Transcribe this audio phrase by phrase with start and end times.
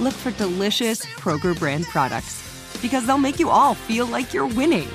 [0.00, 2.42] look for delicious Kroger brand products
[2.82, 4.88] because they'll make you all feel like you're winning.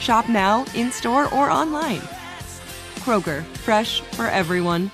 [0.00, 2.00] Shop now, in store, or online.
[3.00, 4.90] Kroger, fresh for everyone.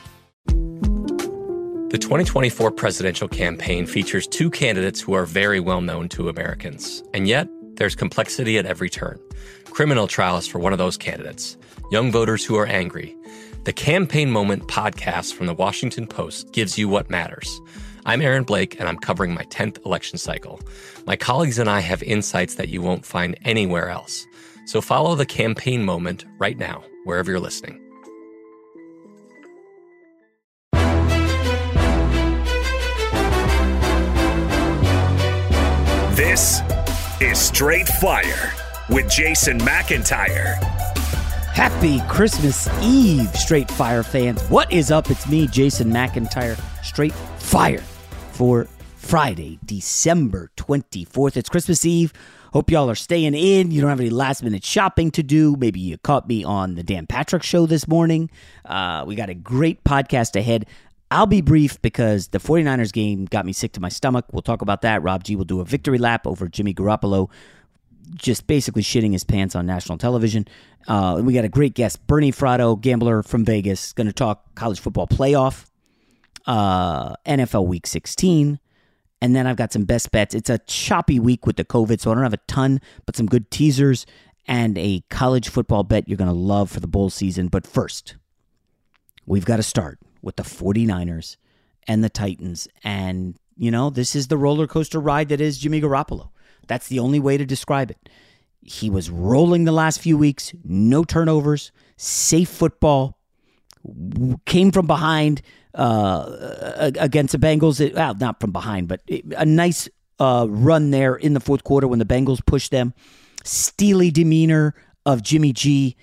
[1.95, 7.05] The 2024 presidential campaign features two candidates who are very well known to Americans.
[7.13, 9.21] And yet, there's complexity at every turn.
[9.67, 11.57] Criminal trials for one of those candidates,
[11.91, 13.17] young voters who are angry.
[13.65, 17.61] The Campaign Moment podcast from the Washington Post gives you what matters.
[18.07, 20.61] I'm Aaron Blake, and I'm covering my 10th election cycle.
[21.07, 24.27] My colleagues and I have insights that you won't find anywhere else.
[24.67, 27.81] So follow the campaign moment right now, wherever you're listening.
[36.15, 36.61] This
[37.23, 38.53] is Straight Fire
[38.91, 40.63] with Jason McIntyre.
[41.55, 44.43] Happy Christmas Eve, Straight Fire fans.
[44.51, 45.11] What is up?
[45.11, 47.83] It's me, Jason McIntyre, Straight Fire
[48.35, 51.37] for Friday, December 24th.
[51.37, 52.13] It's Christmas Eve.
[52.53, 53.71] Hope y'all are staying in.
[53.71, 55.57] You don't have any last minute shopping to do.
[55.57, 58.31] Maybe you caught me on the Dan Patrick show this morning.
[58.65, 60.67] Uh, we got a great podcast ahead.
[61.13, 64.25] I'll be brief because the 49ers game got me sick to my stomach.
[64.33, 65.03] We'll talk about that.
[65.03, 67.31] Rob G will do a victory lap over Jimmy Garoppolo,
[68.17, 70.49] just basically shitting his pants on national television.
[70.89, 74.55] Uh, and we got a great guest, Bernie Fratto, gambler from Vegas, going to talk
[74.57, 75.67] college football playoff,
[76.47, 78.59] uh, NFL Week 16.
[79.21, 80.35] And then I've got some best bets.
[80.35, 83.27] It's a choppy week with the COVID, so I don't have a ton, but some
[83.27, 84.05] good teasers
[84.47, 87.49] and a college football bet you're going to love for the bowl season.
[87.49, 88.17] But first,
[89.25, 91.37] we've got to start with the 49ers
[91.87, 92.69] and the Titans.
[92.83, 96.31] And, you know, this is the roller coaster ride that is Jimmy Garoppolo.
[96.67, 98.09] That's the only way to describe it.
[98.61, 103.19] He was rolling the last few weeks, no turnovers, safe football,
[104.47, 105.43] came from behind
[105.75, 107.95] uh, against the Bengals.
[107.95, 109.01] Well, not from behind, but
[109.37, 112.95] a nice uh, run there in the fourth quarter when the Bengals pushed them.
[113.45, 114.75] Steely demeanor
[115.05, 115.97] of Jimmy G.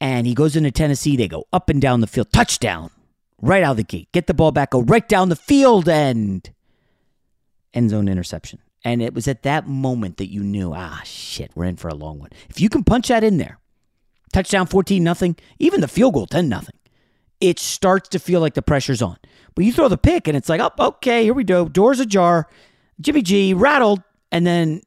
[0.00, 1.16] And he goes into Tennessee.
[1.16, 2.32] They go up and down the field.
[2.32, 2.90] Touchdown
[3.40, 4.10] right out of the gate.
[4.12, 6.50] Get the ball back, go right down the field, and
[7.72, 8.58] end zone interception.
[8.84, 11.94] And it was at that moment that you knew, ah, shit, we're in for a
[11.94, 12.30] long one.
[12.48, 13.58] If you can punch that in there,
[14.32, 16.76] touchdown 14 nothing, even the field goal 10 nothing,
[17.40, 19.16] it starts to feel like the pressure's on.
[19.54, 21.68] But you throw the pick and it's like, oh, okay, here we go.
[21.68, 22.48] Doors ajar.
[23.00, 24.02] Jimmy G rattled.
[24.32, 24.82] And then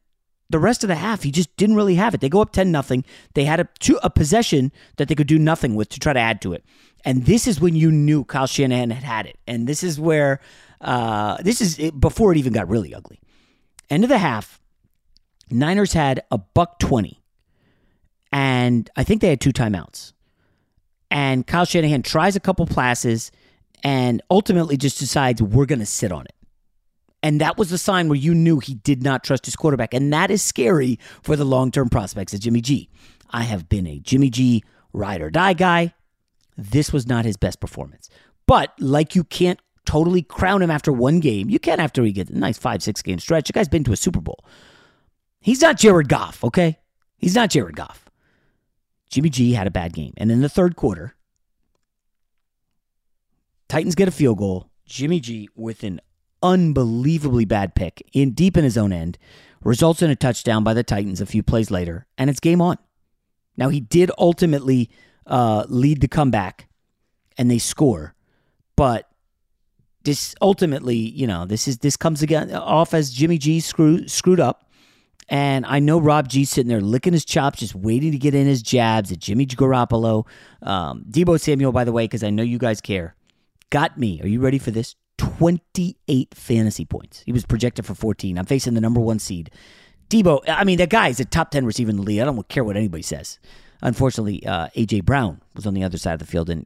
[0.50, 2.22] the rest of the half, he just didn't really have it.
[2.22, 3.06] They go up 10 nothing.
[3.34, 6.20] They had a, two, a possession that they could do nothing with to try to
[6.20, 6.64] add to it.
[7.06, 9.38] And this is when you knew Kyle Shanahan had had it.
[9.48, 10.40] And this is where,
[10.82, 13.20] uh, this is it, before it even got really ugly.
[13.90, 14.60] End of the half,
[15.50, 17.22] Niners had a buck 20.
[18.32, 20.14] And I think they had two timeouts.
[21.10, 23.32] And Kyle Shanahan tries a couple passes
[23.84, 26.34] and ultimately just decides we're going to sit on it.
[27.24, 29.94] And that was the sign where you knew he did not trust his quarterback.
[29.94, 32.90] And that is scary for the long term prospects of Jimmy G.
[33.30, 34.64] I have been a Jimmy G
[34.94, 35.94] ride or die guy.
[36.58, 38.10] This was not his best performance.
[38.46, 42.30] But like you can't totally crown him after one game, you can after he gets
[42.30, 43.48] a nice five, six game stretch.
[43.48, 44.46] The guy's been to a Super Bowl.
[45.42, 46.80] He's not Jared Goff, okay?
[47.18, 48.07] He's not Jared Goff.
[49.10, 50.14] Jimmy G had a bad game.
[50.18, 51.16] And in the third quarter,
[53.68, 54.70] Titans get a field goal.
[54.86, 56.02] Jimmy G with an
[56.42, 59.18] unbelievably bad pick in deep in his own end
[59.62, 62.78] results in a touchdown by the Titans a few plays later, and it's game on.
[63.58, 64.90] Now he did ultimately
[65.26, 66.68] uh, lead the comeback,
[67.38, 68.14] and they score,
[68.76, 69.10] but
[70.04, 74.40] this ultimately, you know, this is this comes again off as Jimmy G screwed screwed
[74.40, 74.67] up.
[75.30, 78.48] And I know Rob G sitting there licking his chops, just waiting to get in
[78.48, 80.26] his jabs at Jimmy Garoppolo.
[80.62, 83.16] Um, Deebo Samuel, by the way, because I know you guys care,
[83.70, 84.22] got me.
[84.22, 84.96] Are you ready for this?
[85.18, 87.24] 28 fantasy points.
[87.26, 88.38] He was projected for 14.
[88.38, 89.52] I'm facing the number one seed.
[90.10, 92.20] Deebo, I mean, that guy's a top 10 receiver in the league.
[92.20, 93.40] I don't care what anybody says.
[93.82, 95.02] Unfortunately, uh, A.J.
[95.02, 96.66] Brown was on the other side of the field, and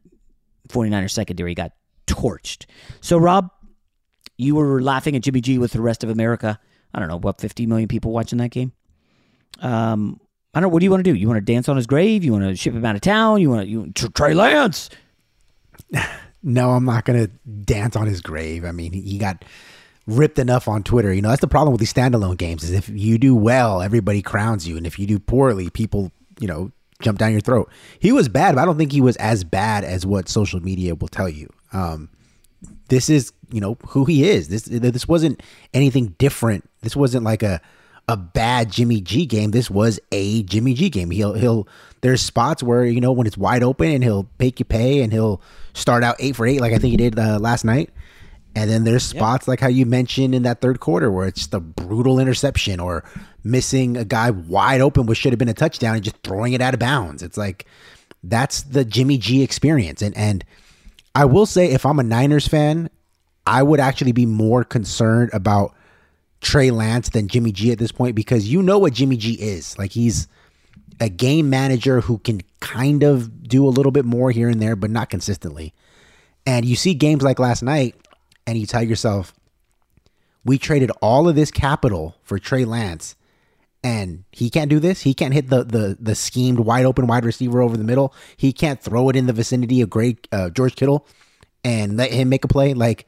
[0.70, 1.72] 49er secondary got
[2.08, 2.66] torched.
[3.02, 3.50] So, Rob,
[4.38, 6.60] you were laughing at Jimmy G with the rest of America.
[6.94, 8.72] I don't know, what, 50 million people watching that game?
[9.60, 10.20] Um,
[10.54, 10.74] I don't know.
[10.74, 11.18] What do you want to do?
[11.18, 12.24] You want to dance on his grave?
[12.24, 13.42] You want to ship him out of town?
[13.42, 14.90] You want to you, Trey Lance?
[16.44, 17.32] No, I'm not going to
[17.66, 18.66] dance on his grave.
[18.66, 19.46] I mean, he got
[20.08, 21.14] ripped enough on Twitter.
[21.14, 24.22] You know, that's the problem with these standalone games is if you do well, everybody
[24.22, 24.78] crowns you.
[24.78, 26.72] And if you do poorly, people, you know,
[27.02, 27.70] jump down your throat.
[28.00, 30.96] He was bad, but I don't think he was as bad as what social media
[30.96, 31.48] will tell you.
[31.74, 32.10] Um,
[32.90, 34.48] this is, you know, who he is.
[34.48, 35.42] This this wasn't
[35.74, 36.70] anything different.
[36.82, 37.62] This wasn't like a
[38.08, 39.52] a bad Jimmy G game.
[39.52, 41.12] This was a Jimmy G game.
[41.12, 41.68] He'll he'll
[42.02, 45.14] there's spots where you know when it's wide open and he'll make you pay and
[45.14, 45.42] he'll
[45.74, 47.90] start out eight for eight like I think he did uh, last night.
[48.54, 51.62] And then there's spots like how you mentioned in that third quarter where it's the
[51.62, 53.06] brutal interception or
[53.46, 56.62] missing a guy wide open, which should have been a touchdown, and just throwing it
[56.62, 57.24] out of bounds.
[57.24, 57.66] It's like
[58.24, 60.02] that's the Jimmy G experience.
[60.02, 60.44] And and
[61.16, 62.90] I will say, if I'm a Niners fan,
[63.46, 65.74] I would actually be more concerned about
[66.42, 69.78] Trey Lance than Jimmy G at this point because you know what Jimmy G is.
[69.78, 70.28] Like he's
[71.00, 74.76] a game manager who can kind of do a little bit more here and there,
[74.76, 75.74] but not consistently.
[76.46, 77.96] And you see games like last night,
[78.48, 79.34] and you tell yourself,
[80.44, 83.16] we traded all of this capital for Trey Lance,
[83.84, 85.02] and he can't do this.
[85.02, 88.14] He can't hit the the the schemed wide open wide receiver over the middle.
[88.38, 91.08] He can't throw it in the vicinity of Greg uh, George Kittle
[91.64, 92.74] and let him make a play.
[92.74, 93.08] Like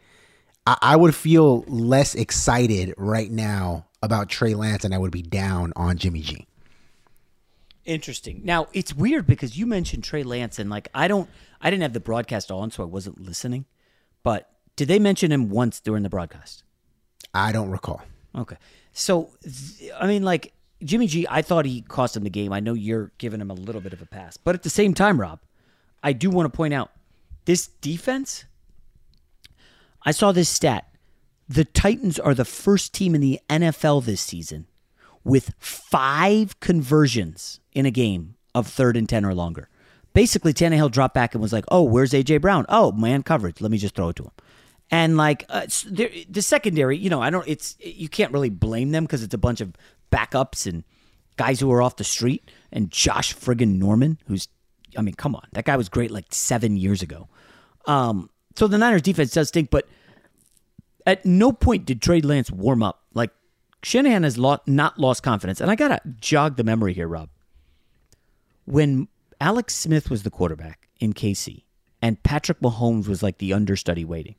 [0.66, 5.22] I, I would feel less excited right now about Trey Lance, and I would be
[5.22, 6.48] down on Jimmy G.
[7.86, 8.42] Interesting.
[8.44, 11.30] Now it's weird because you mentioned Trey Lance, and like I don't,
[11.62, 13.66] I didn't have the broadcast on, so I wasn't listening.
[14.24, 16.64] But did they mention him once during the broadcast?
[17.34, 18.02] I don't recall.
[18.36, 18.58] Okay.
[18.94, 19.32] So,
[20.00, 22.54] I mean, like Jimmy G, I thought he cost him the game.
[22.54, 24.94] I know you're giving him a little bit of a pass, but at the same
[24.94, 25.40] time, Rob,
[26.02, 26.92] I do want to point out
[27.46, 28.46] this defense.
[30.06, 30.90] I saw this stat.
[31.48, 34.68] The Titans are the first team in the NFL this season
[35.24, 39.70] with five conversions in a game of third and 10 or longer.
[40.14, 42.38] Basically, Tannehill dropped back and was like, oh, where's A.J.
[42.38, 42.66] Brown?
[42.70, 43.62] Oh, man coverage.
[43.62, 44.32] Let me just throw it to him.
[44.92, 49.06] And like uh, the secondary, you know, I don't, it's, you can't really blame them
[49.06, 49.74] because it's a bunch of
[50.12, 50.84] backups and
[51.36, 54.48] guys who are off the street and Josh friggin' Norman, who's,
[54.96, 55.48] I mean, come on.
[55.54, 57.28] That guy was great like seven years ago.
[57.86, 59.88] Um, so the Niners defense does stink, but
[61.06, 63.04] at no point did Trey Lance warm up.
[63.14, 63.32] Like
[63.84, 65.60] Shanahan has lo- not lost confidence.
[65.60, 67.30] And I got to jog the memory here, Rob.
[68.66, 69.08] When
[69.42, 71.64] Alex Smith was the quarterback in KC
[72.02, 74.36] and Patrick Mahomes was like the understudy waiting,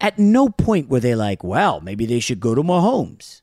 [0.00, 3.42] at no point were they like, well, maybe they should go to Mahomes.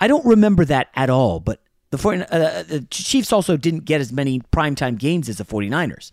[0.00, 4.00] I don't remember that at all, but the, 40, uh, the Chiefs also didn't get
[4.00, 6.10] as many primetime games as the 49ers.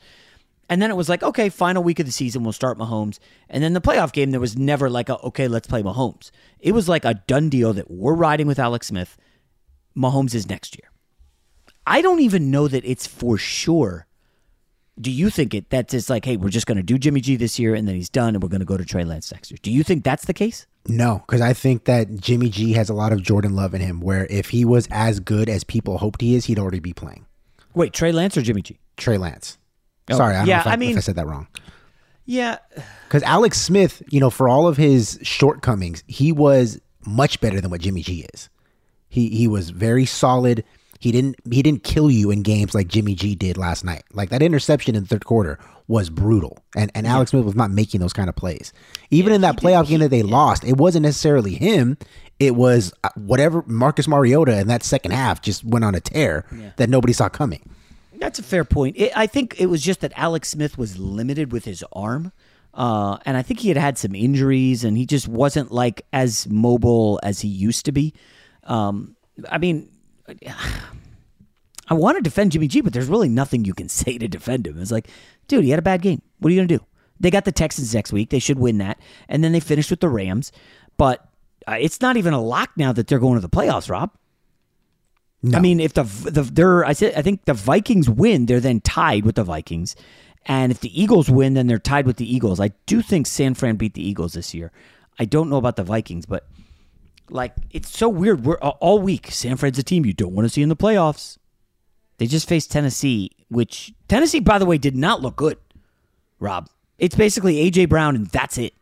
[0.69, 3.17] And then it was like, okay, final week of the season, we'll start Mahomes.
[3.49, 6.29] And then the playoff game, there was never like a, okay, let's play Mahomes.
[6.59, 9.17] It was like a done deal that we're riding with Alex Smith.
[9.97, 10.91] Mahomes is next year.
[11.87, 14.05] I don't even know that it's for sure.
[15.01, 17.35] Do you think it that's just like, hey, we're just going to do Jimmy G
[17.35, 19.49] this year and then he's done and we're going to go to Trey Lance next
[19.49, 19.57] year?
[19.61, 20.67] Do you think that's the case?
[20.87, 24.01] No, because I think that Jimmy G has a lot of Jordan Love in him.
[24.01, 27.25] Where if he was as good as people hoped he is, he'd already be playing.
[27.73, 28.77] Wait, Trey Lance or Jimmy G?
[28.97, 29.57] Trey Lance.
[30.11, 31.47] Oh, Sorry, I don't yeah, know if I, I mean- if I said that wrong.
[32.25, 32.57] Yeah.
[33.07, 37.71] Because Alex Smith, you know, for all of his shortcomings, he was much better than
[37.71, 38.49] what Jimmy G is.
[39.07, 40.63] He he was very solid.
[40.99, 44.03] He didn't he didn't kill you in games like Jimmy G did last night.
[44.13, 47.71] Like that interception in the third quarter was brutal, and and Alex Smith was not
[47.71, 48.73] making those kind of plays.
[49.09, 51.97] Even in that playoff game that they lost, it wasn't necessarily him.
[52.37, 56.45] It was uh, whatever Marcus Mariota in that second half just went on a tear
[56.77, 57.67] that nobody saw coming.
[58.19, 58.97] That's a fair point.
[58.97, 62.31] It, I think it was just that Alex Smith was limited with his arm.
[62.73, 66.47] Uh, and I think he had had some injuries and he just wasn't like as
[66.47, 68.13] mobile as he used to be.
[68.65, 69.15] Um,
[69.49, 69.89] I mean,
[71.91, 74.67] I want to defend Jimmy G, but there's really nothing you can say to defend
[74.67, 74.79] him.
[74.79, 75.07] It's like,
[75.47, 76.21] dude, he had a bad game.
[76.39, 76.85] What are you going to do?
[77.19, 78.29] They got the Texans next week.
[78.29, 78.97] They should win that,
[79.27, 80.53] and then they finished with the Rams.
[80.95, 81.27] But
[81.67, 84.11] uh, it's not even a lock now that they're going to the playoffs, Rob.
[85.41, 85.57] No.
[85.57, 88.81] I mean, if the the they're I said I think the Vikings win, they're then
[88.81, 89.95] tied with the Vikings,
[90.45, 92.59] and if the Eagles win, then they're tied with the Eagles.
[92.59, 94.71] I do think San Fran beat the Eagles this year.
[95.17, 96.47] I don't know about the Vikings, but
[97.29, 98.45] like it's so weird.
[98.45, 99.31] We're uh, all week.
[99.31, 101.37] San Fran's a team you don't want to see in the playoffs.
[102.17, 105.57] They just faced Tennessee, which Tennessee, by the way, did not look good.
[106.39, 108.73] Rob, it's basically AJ Brown, and that's it.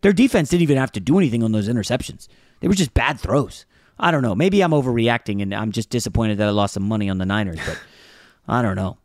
[0.00, 2.28] Their defense didn't even have to do anything on those interceptions.
[2.60, 3.66] They were just bad throws.
[4.00, 4.34] I don't know.
[4.34, 7.58] Maybe I'm overreacting and I'm just disappointed that I lost some money on the Niners,
[7.64, 7.78] but
[8.48, 8.98] I don't know.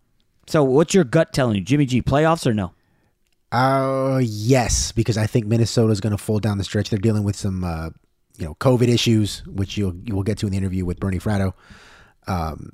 [0.48, 1.62] So, what's your gut telling you?
[1.62, 2.74] Jimmy G, playoffs or no?
[3.52, 6.90] Uh, yes, because I think Minnesota is going to fall down the stretch.
[6.90, 7.92] They're dealing with some, uh,
[8.38, 11.20] you know, COVID issues, which you'll you will get to in the interview with Bernie
[11.20, 11.54] Fratto.
[12.28, 12.74] Um,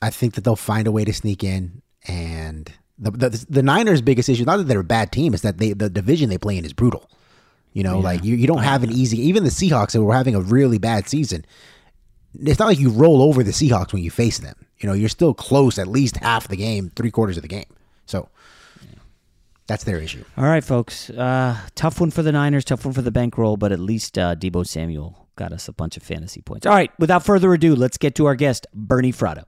[0.00, 4.02] I think that they'll find a way to sneak in, and the the, the Niners'
[4.02, 6.56] biggest issue, not that they're a bad team, is that they the division they play
[6.56, 7.10] in is brutal.
[7.74, 8.04] You know, yeah.
[8.04, 9.20] like you, you don't have an easy.
[9.20, 11.44] Even the Seahawks that were having a really bad season,
[12.40, 14.54] it's not like you roll over the Seahawks when you face them.
[14.78, 17.66] You know, you're still close at least half the game, three quarters of the game.
[18.06, 18.28] So
[19.66, 20.24] that's their issue.
[20.36, 21.10] All right, folks.
[21.10, 24.36] Uh, tough one for the Niners, tough one for the bankroll, but at least uh,
[24.36, 26.66] Deebo Samuel got us a bunch of fantasy points.
[26.66, 29.44] All right, without further ado, let's get to our guest, Bernie Fratto.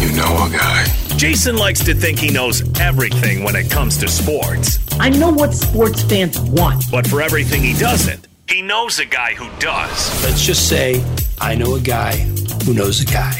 [0.00, 0.84] You know a guy.
[1.16, 4.78] Jason likes to think he knows everything when it comes to sports.
[5.00, 6.84] I know what sports fans want.
[6.90, 10.24] But for everything he doesn't, he knows a guy who does.
[10.24, 11.04] Let's just say
[11.40, 12.16] I know a guy
[12.64, 13.32] who knows a guy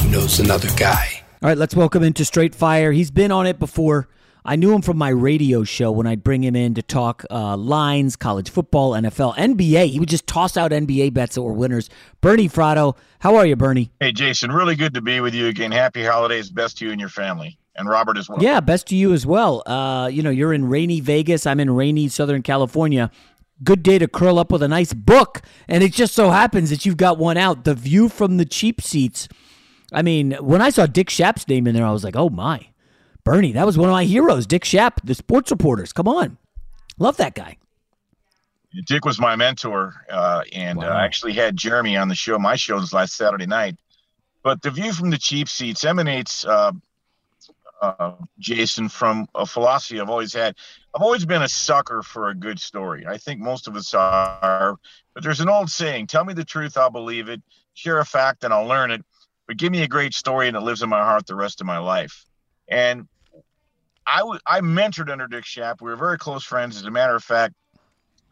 [0.00, 1.22] who knows another guy.
[1.42, 2.92] All right, let's welcome into Straight Fire.
[2.92, 4.08] He's been on it before.
[4.44, 7.56] I knew him from my radio show when I'd bring him in to talk uh,
[7.56, 9.86] lines, college football, NFL, NBA.
[9.86, 11.88] He would just toss out NBA bets that were winners.
[12.20, 13.92] Bernie Fratto, how are you, Bernie?
[14.00, 15.70] Hey, Jason, really good to be with you again.
[15.70, 16.50] Happy holidays.
[16.50, 17.56] Best to you and your family.
[17.76, 18.42] And Robert as well.
[18.42, 19.62] Yeah, best to you as well.
[19.64, 21.46] Uh, you know, you're in rainy Vegas.
[21.46, 23.10] I'm in rainy Southern California.
[23.62, 25.40] Good day to curl up with a nice book.
[25.68, 28.82] And it just so happens that you've got one out The View from the Cheap
[28.82, 29.28] Seats.
[29.92, 32.66] I mean, when I saw Dick Schaap's name in there, I was like, oh my.
[33.24, 35.92] Bernie, that was one of my heroes, Dick Schaap, the sports reporters.
[35.92, 36.38] Come on.
[36.98, 37.56] Love that guy.
[38.86, 40.88] Dick was my mentor, uh, and wow.
[40.88, 43.76] uh, I actually had Jeremy on the show, my show this last Saturday night.
[44.42, 46.72] But the view from the cheap seats emanates, uh,
[47.82, 50.56] uh, Jason, from a philosophy I've always had.
[50.94, 53.06] I've always been a sucker for a good story.
[53.06, 54.76] I think most of us are.
[55.14, 57.42] But there's an old saying tell me the truth, I'll believe it.
[57.74, 59.04] Share a fact, and I'll learn it.
[59.46, 61.66] But give me a great story, and it lives in my heart the rest of
[61.66, 62.24] my life.
[62.68, 63.06] And
[64.06, 65.80] I, w- I mentored under Dick Schaap.
[65.80, 66.76] We were very close friends.
[66.76, 67.54] As a matter of fact,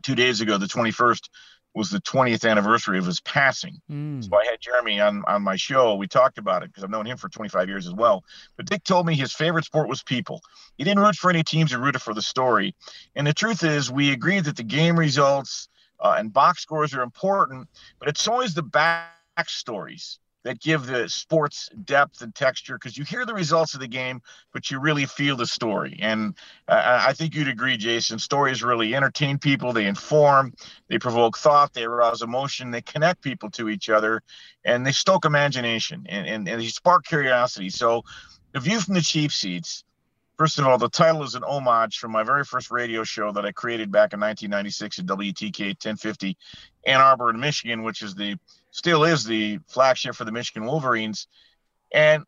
[0.02, 1.28] two days ago, the 21st,
[1.74, 3.80] was the 20th anniversary of his passing.
[3.90, 4.24] Mm.
[4.24, 5.94] So I had Jeremy on, on my show.
[5.94, 8.24] We talked about it because I've known him for 25 years as well.
[8.56, 10.42] But Dick told me his favorite sport was people.
[10.78, 12.74] He didn't root for any teams, he rooted for the story.
[13.14, 15.68] And the truth is, we agreed that the game results
[16.00, 19.12] uh, and box scores are important, but it's always the back
[19.46, 23.88] stories that give the sports depth and texture because you hear the results of the
[23.88, 25.98] game, but you really feel the story.
[26.00, 26.34] And
[26.68, 28.18] uh, I think you'd agree, Jason.
[28.18, 30.54] Stories really entertain people, they inform,
[30.88, 34.22] they provoke thought, they arouse emotion, they connect people to each other,
[34.64, 37.70] and they stoke imagination and, and, and they spark curiosity.
[37.70, 38.02] So,
[38.52, 39.84] the view from the cheap seats.
[40.36, 43.44] First of all, the title is an homage from my very first radio show that
[43.44, 46.36] I created back in 1996 at WTK 1050
[46.86, 48.36] Ann Arbor in Michigan, which is the
[48.70, 51.26] still is the flagship for the Michigan Wolverines.
[51.92, 52.24] And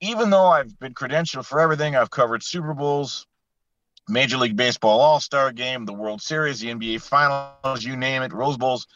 [0.00, 3.26] even though I've been credentialed for everything, I've covered Super Bowls,
[4.08, 8.32] Major League Baseball All Star Game, the World Series, the NBA Finals, you name it,
[8.32, 8.86] Rose Bowls.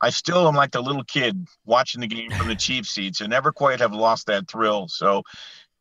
[0.00, 3.30] I still am like the little kid watching the game from the cheap seats and
[3.30, 4.88] never quite have lost that thrill.
[4.88, 5.22] So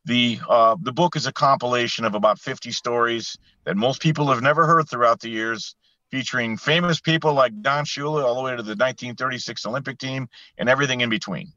[0.06, 4.42] the uh, the book is a compilation of about 50 stories that most people have
[4.42, 5.76] never heard throughout the years
[6.14, 10.30] featuring famous people like Don Shula all the way to the 1936 Olympic team
[10.60, 11.52] and everything in between.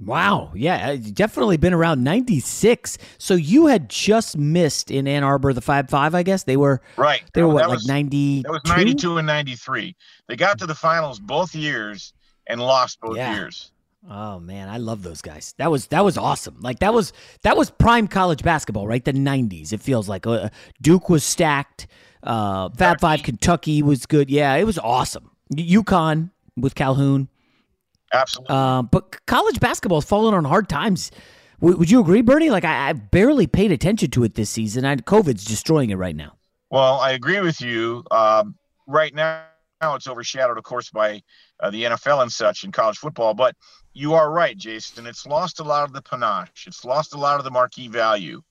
[0.00, 0.50] Wow.
[0.54, 2.96] Yeah, definitely been around 96.
[3.18, 6.44] So you had just missed in Ann Arbor the 5 5, I guess.
[6.44, 7.20] They were right.
[7.34, 8.44] They were what, was, like 90?
[8.44, 9.94] That was 92 and 93.
[10.26, 12.14] They got to the finals both years
[12.46, 13.34] and lost both yeah.
[13.34, 13.72] years.
[14.10, 15.54] Oh man, I love those guys.
[15.58, 16.56] That was that was awesome.
[16.60, 19.04] Like that was that was prime college basketball, right?
[19.04, 19.74] The 90s.
[19.74, 20.48] It feels like uh,
[20.80, 21.86] Duke was stacked.
[22.22, 24.30] Uh, Fab Five Kentucky was good.
[24.30, 25.30] Yeah, it was awesome.
[25.54, 27.28] UConn with Calhoun.
[28.12, 28.54] Absolutely.
[28.54, 31.10] Uh, but college basketball has fallen on hard times.
[31.60, 32.50] W- would you agree, Bernie?
[32.50, 34.84] Like I, I barely paid attention to it this season.
[34.84, 36.36] and COVID's destroying it right now.
[36.70, 38.04] Well, I agree with you.
[38.10, 38.54] Um,
[38.86, 39.44] right now,
[39.80, 41.22] now it's overshadowed, of course, by
[41.60, 43.34] uh, the NFL and such in college football.
[43.34, 43.56] But
[43.94, 45.06] you are right, Jason.
[45.06, 46.66] It's lost a lot of the panache.
[46.66, 48.42] It's lost a lot of the marquee value.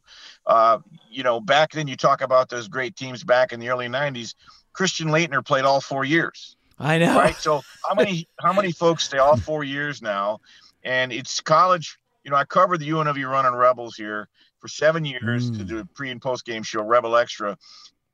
[0.46, 0.80] Uh,
[1.10, 4.36] you know, back then you talk about those great teams back in the early '90s.
[4.74, 6.56] Christian Laettner played all four years.
[6.80, 7.16] I know.
[7.16, 7.36] Right.
[7.36, 10.40] So how many how many folks stay all four years now?
[10.84, 11.98] And it's college.
[12.24, 14.28] You know, I covered the UNLV running Rebels here
[14.60, 15.58] for seven years mm.
[15.58, 17.58] to do a pre and post game show, Rebel Extra,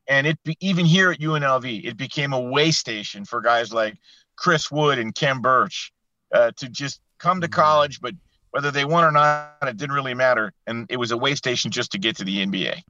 [0.07, 3.97] and it be, even here at UNLV, it became a way station for guys like
[4.37, 5.91] Chris Wood and Khem Birch
[6.33, 7.51] uh, to just come to mm.
[7.51, 8.13] college, but
[8.57, 11.69] whether they won or not, it didn't really matter, and it was a way station
[11.69, 12.81] just to get to the NBA.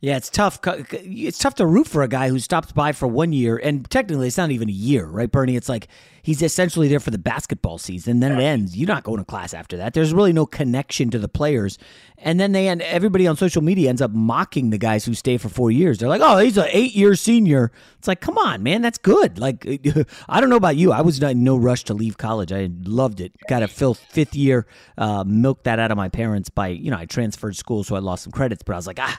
[0.00, 0.60] Yeah, it's tough.
[0.92, 4.26] It's tough to root for a guy who stops by for one year, and technically,
[4.26, 5.56] it's not even a year, right, Bernie?
[5.56, 5.88] It's like
[6.22, 8.20] he's essentially there for the basketball season.
[8.20, 8.76] Then it ends.
[8.76, 9.94] You're not going to class after that.
[9.94, 11.78] There's really no connection to the players,
[12.18, 12.82] and then they end.
[12.82, 15.96] Everybody on social media ends up mocking the guys who stay for four years.
[15.96, 19.38] They're like, "Oh, he's an eight-year senior." It's like, come on, man, that's good.
[19.38, 19.66] Like,
[20.28, 20.92] I don't know about you.
[20.92, 22.52] I was in no rush to leave college.
[22.52, 23.32] I loved it.
[23.48, 24.66] Got a fifth year,
[24.98, 28.00] uh, milked that out of my parents by you know I transferred school, so I
[28.00, 29.18] lost some credits, but I was like, ah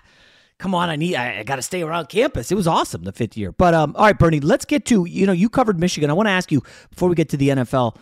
[0.59, 2.51] come on, I need, I, I got to stay around campus.
[2.51, 3.51] It was awesome the fifth year.
[3.51, 6.09] But um, all right, Bernie, let's get to, you know, you covered Michigan.
[6.09, 7.95] I want to ask you before we get to the NFL,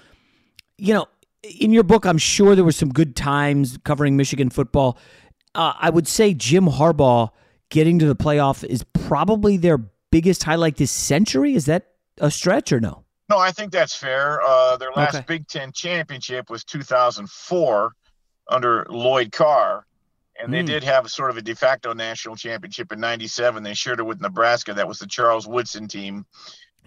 [0.77, 1.07] you know,
[1.59, 4.97] in your book, I'm sure there were some good times covering Michigan football.
[5.53, 7.29] Uh, I would say Jim Harbaugh
[7.69, 9.77] getting to the playoff is probably their
[10.11, 11.55] biggest highlight this century.
[11.55, 13.03] Is that a stretch or no?
[13.29, 14.41] No, I think that's fair.
[14.41, 15.25] Uh, their last okay.
[15.27, 17.91] Big Ten championship was 2004
[18.49, 19.85] under Lloyd Carr.
[20.41, 20.67] And they mm.
[20.67, 23.63] did have sort of a de facto national championship in 97.
[23.63, 24.73] They shared it with Nebraska.
[24.73, 26.25] That was the Charles Woodson team.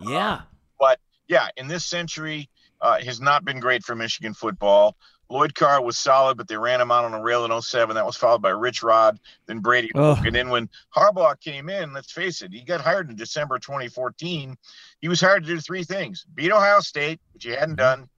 [0.00, 0.32] Yeah.
[0.32, 0.40] Uh,
[0.78, 2.50] but yeah, in this century,
[2.80, 4.96] uh, has not been great for Michigan football.
[5.30, 7.94] Lloyd Carr was solid, but they ran him out on a rail in 07.
[7.94, 9.90] That was followed by Rich Rod, then Brady.
[9.94, 10.18] Oh.
[10.24, 14.56] And then when Harbaugh came in, let's face it, he got hired in December 2014.
[15.00, 18.00] He was hired to do three things beat Ohio State, which he hadn't mm-hmm.
[18.00, 18.08] done,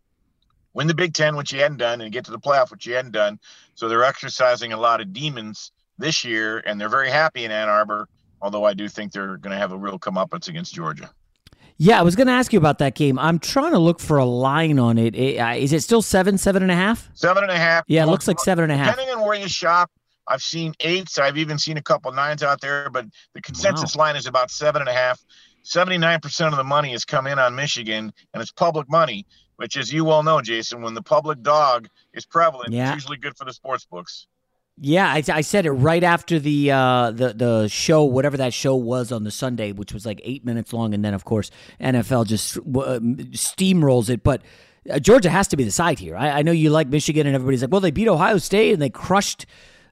[0.75, 2.95] win the Big Ten, which you hadn't done, and get to the playoff, which you
[2.95, 3.39] hadn't done.
[3.75, 7.69] So they're exercising a lot of demons this year, and they're very happy in Ann
[7.69, 8.09] Arbor.
[8.43, 11.11] Although I do think they're going to have a real comeuppance against Georgia.
[11.77, 13.19] Yeah, I was going to ask you about that game.
[13.19, 15.15] I'm trying to look for a line on it.
[15.39, 17.09] Uh, is it still seven, seven and a half?
[17.15, 17.85] Seven and a half.
[17.87, 18.95] Yeah, it looks like seven and a half.
[18.95, 19.91] Depending on where you shop,
[20.29, 21.19] I've seen eights.
[21.19, 24.05] I've even seen a couple nines out there, but the consensus wow.
[24.05, 25.25] line is about seven and a half.
[25.65, 29.27] 79% of the money has come in on Michigan, and it's public money
[29.61, 32.87] which, as you well know, Jason, when the public dog is prevalent, yeah.
[32.87, 34.27] it's usually good for the sports books.
[34.79, 38.75] Yeah, I, I, said it right after the uh, the the show, whatever that show
[38.75, 42.27] was on the Sunday, which was like eight minutes long, and then of course NFL
[42.27, 42.61] just uh,
[43.37, 44.23] steamrolls it.
[44.23, 44.41] But
[44.89, 46.17] uh, Georgia has to be the side here.
[46.17, 48.81] I, I, know you like Michigan, and everybody's like, well, they beat Ohio State and
[48.81, 49.45] they crushed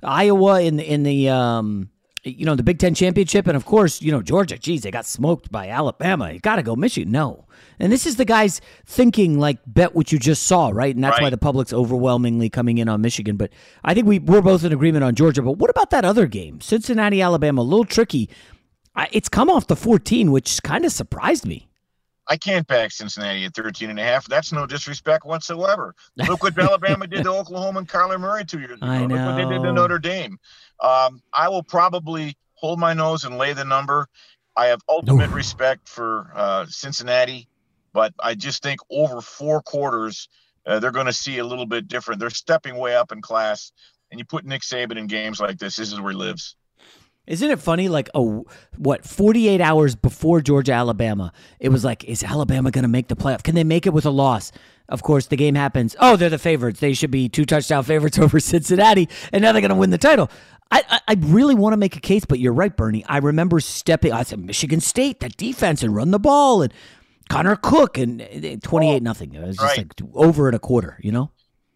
[0.03, 1.91] Iowa in the in the um,
[2.25, 4.59] you know the Big Ten championship, and of course, you know Georgia.
[4.59, 6.33] Geez, they got smoked by Alabama.
[6.33, 7.13] You got to go Michigan.
[7.13, 7.47] No,
[7.79, 10.95] and this is the guys thinking like bet what you just saw, right?
[10.95, 11.25] And that's right.
[11.25, 13.37] why the public's overwhelmingly coming in on Michigan.
[13.37, 13.51] But
[13.85, 15.43] I think we we're both in agreement on Georgia.
[15.43, 17.61] But what about that other game, Cincinnati, Alabama?
[17.61, 18.29] A little tricky.
[19.13, 21.69] It's come off the 14, which kind of surprised me.
[22.29, 24.27] I can't back Cincinnati at 13 and a half.
[24.27, 25.95] That's no disrespect whatsoever.
[26.17, 28.87] Look what Alabama did to Oklahoma and Kyler Murray two years ago.
[28.87, 29.15] I know.
[29.15, 30.39] Look what they did to Notre Dame.
[30.81, 34.09] Um, I will probably hold my nose and lay the number.
[34.57, 35.35] I have ultimate Ooh.
[35.35, 37.49] respect for uh, Cincinnati
[37.93, 40.29] but I just think over four quarters,
[40.67, 42.21] uh, they're going to see a little bit different.
[42.21, 43.73] They're stepping way up in class,
[44.11, 45.77] and you put Nick Saban in games like this.
[45.77, 46.55] This is where he lives.
[47.27, 47.89] Isn't it funny?
[47.89, 52.89] Like, oh, what, 48 hours before Georgia, Alabama, it was like, is Alabama going to
[52.89, 53.43] make the playoff?
[53.43, 54.51] Can they make it with a loss?
[54.89, 55.95] Of course, the game happens.
[56.01, 56.81] Oh, they're the favorites.
[56.81, 59.99] They should be two touchdown favorites over Cincinnati, and now they're going to win the
[59.99, 60.31] title.
[60.71, 63.05] I, I, I really want to make a case, but you're right, Bernie.
[63.07, 64.13] I remember stepping.
[64.13, 66.73] I said Michigan State, that defense, and run the ball, and
[67.29, 69.35] Connor Cook and uh, 28 nothing.
[69.35, 69.79] It was just right.
[69.79, 71.31] like over at a quarter, you know?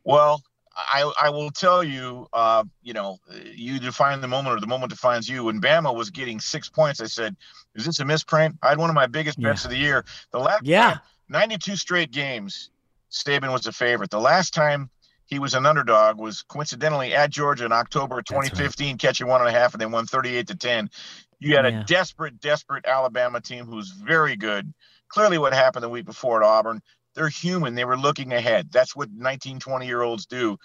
[0.04, 0.42] Well,
[0.76, 3.18] I, I will tell you, uh, you know,
[3.54, 5.44] you define the moment or the moment defines you.
[5.44, 7.36] When Bama was getting six points, I said,
[7.74, 8.56] is this a misprint?
[8.62, 9.66] I had one of my biggest bets yeah.
[9.66, 10.04] of the year.
[10.30, 10.90] The last yeah.
[10.90, 12.70] Time, 92 straight games,
[13.10, 14.10] Saban was a favorite.
[14.10, 14.90] The last time
[15.32, 18.98] he was an underdog was coincidentally at Georgia in October 2015, right.
[18.98, 20.90] catching one and a half, and they won 38 to 10.
[21.40, 21.80] You had yeah.
[21.80, 24.74] a desperate, desperate Alabama team who's very good
[25.08, 26.82] clearly what happened the week before at Auburn.
[27.14, 27.74] They're human.
[27.74, 28.68] They were looking ahead.
[28.70, 30.58] That's what 19, 20 year olds do.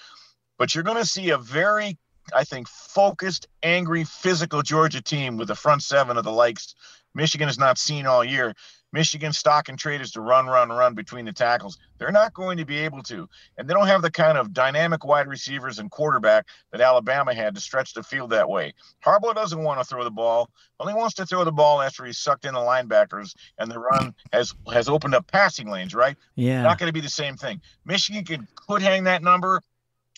[0.57, 1.97] But you're going to see a very,
[2.35, 6.75] I think, focused, angry, physical Georgia team with the front seven of the likes
[7.15, 8.53] Michigan has not seen all year.
[8.93, 11.77] Michigan stock and trade is to run, run, run between the tackles.
[11.97, 13.27] They're not going to be able to.
[13.57, 17.55] And they don't have the kind of dynamic wide receivers and quarterback that Alabama had
[17.55, 18.73] to stretch the field that way.
[19.05, 20.49] Harbaugh doesn't want to throw the ball.
[20.79, 24.13] Only wants to throw the ball after he's sucked in the linebackers and the run
[24.31, 26.15] has has opened up passing lanes, right?
[26.35, 26.61] Yeah.
[26.61, 27.61] Not going to be the same thing.
[27.85, 29.61] Michigan could, could hang that number,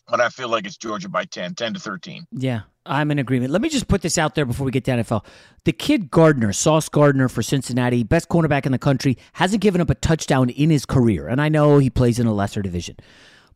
[0.07, 2.27] but I feel like it's Georgia by 10, 10 to 13.
[2.31, 2.61] Yeah.
[2.89, 3.51] I'm in agreement.
[3.51, 5.25] Let me just put this out there before we get to NFL.
[5.63, 9.89] The kid Gardner, Sauce Gardner for Cincinnati, best cornerback in the country, hasn't given up
[9.89, 11.27] a touchdown in his career.
[11.27, 12.97] And I know he plays in a lesser division.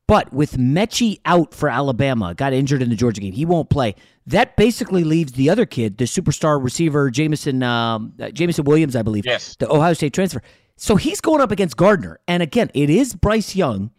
[0.06, 3.96] But with Metchie out for Alabama, got injured in the Georgia game, he won't play.
[4.28, 9.02] That basically leaves the other kid, the superstar receiver, Jameson um, uh, Jameson Williams, I
[9.02, 9.56] believe, yes.
[9.56, 10.41] the Ohio State transfer.
[10.76, 12.19] So he's going up against Gardner.
[12.28, 13.91] And again, it is Bryce Young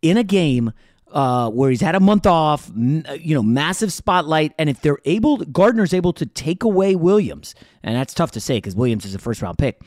[0.00, 0.72] in a game–
[1.12, 4.52] uh, where he's had a month off, uh, you know, massive spotlight.
[4.58, 8.58] And if they're able, Gardner's able to take away Williams, and that's tough to say
[8.58, 9.80] because Williams is a first round pick.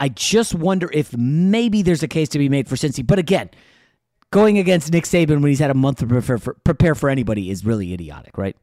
[0.00, 3.06] I just wonder if maybe there's a case to be made for Cincy.
[3.06, 3.50] But again,
[4.30, 7.50] going against Nick Saban when he's had a month to prepare for, prepare for anybody
[7.50, 8.56] is really idiotic, right?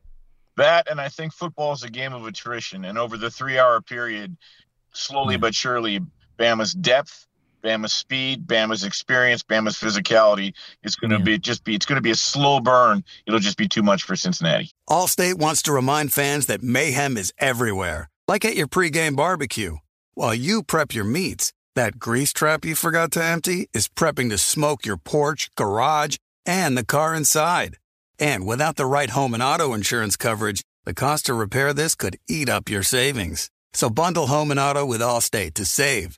[0.58, 2.84] That, and I think football is a game of attrition.
[2.86, 4.36] And over the three hour period,
[4.94, 5.42] slowly mm-hmm.
[5.42, 6.02] but surely,
[6.38, 7.28] Bama's depth
[7.62, 10.54] Bama's speed, Bama's experience, Bama's physicality.
[10.84, 11.24] It's going to yeah.
[11.24, 13.04] be just be it's going to be a slow burn.
[13.26, 14.72] It'll just be too much for Cincinnati.
[14.90, 19.78] Allstate wants to remind fans that mayhem is everywhere, like at your pregame barbecue.
[20.14, 24.38] While you prep your meats, that grease trap you forgot to empty is prepping to
[24.38, 27.78] smoke your porch, garage, and the car inside.
[28.20, 32.18] And without the right home and auto insurance coverage, the cost to repair this could
[32.28, 33.50] eat up your savings.
[33.74, 36.18] So bundle home and auto with Allstate to save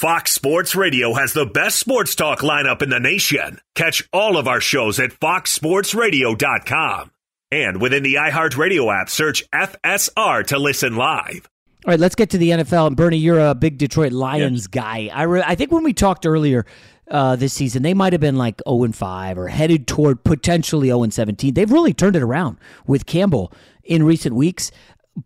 [0.00, 3.60] Fox Sports Radio has the best sports talk lineup in the nation.
[3.74, 7.10] Catch all of our shows at foxsportsradio.com.
[7.50, 11.50] And within the iHeartRadio app, search FSR to listen live.
[11.84, 12.86] All right, let's get to the NFL.
[12.86, 14.66] And Bernie, you're a big Detroit Lions yes.
[14.68, 15.10] guy.
[15.12, 16.64] I, re- I think when we talked earlier
[17.10, 20.88] uh, this season, they might have been like 0 and 5 or headed toward potentially
[20.88, 21.52] 0 and 17.
[21.52, 23.52] They've really turned it around with Campbell
[23.84, 24.70] in recent weeks.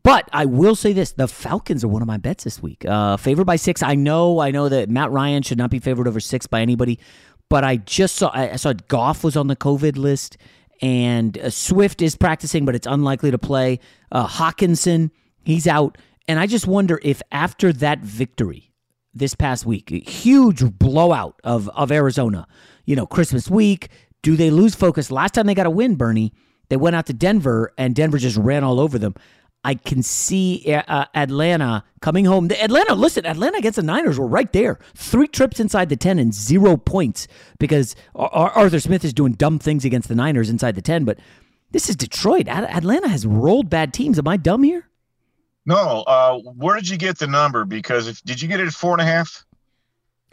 [0.03, 2.85] But I will say this: the Falcons are one of my bets this week.
[2.85, 3.83] Uh, favored by six.
[3.83, 6.99] I know, I know that Matt Ryan should not be favored over six by anybody.
[7.51, 10.39] But I just saw, I saw Goff was on the COVID list,
[10.81, 13.81] and uh, Swift is practicing, but it's unlikely to play.
[14.11, 15.11] Uh, Hockenson,
[15.45, 18.73] he's out, and I just wonder if after that victory
[19.13, 22.49] this past week, huge blowout of of Arizona,
[22.87, 23.89] you know, Christmas week,
[24.23, 25.11] do they lose focus?
[25.11, 26.33] Last time they got a win, Bernie,
[26.71, 29.15] they went out to Denver, and Denver just ran all over them.
[29.65, 32.51] I can see uh, uh, Atlanta coming home.
[32.51, 34.79] Atlanta, listen, Atlanta against the Niners were right there.
[34.95, 37.27] Three trips inside the 10 and zero points
[37.59, 41.05] because Arthur Smith is doing dumb things against the Niners inside the 10.
[41.05, 41.19] But
[41.73, 42.47] this is Detroit.
[42.47, 44.19] Atlanta has rolled bad teams.
[44.19, 44.89] Am I dumb here?
[45.67, 46.03] No.
[46.07, 47.65] Uh, where did you get the number?
[47.65, 49.45] Because if, did you get it at four and a half?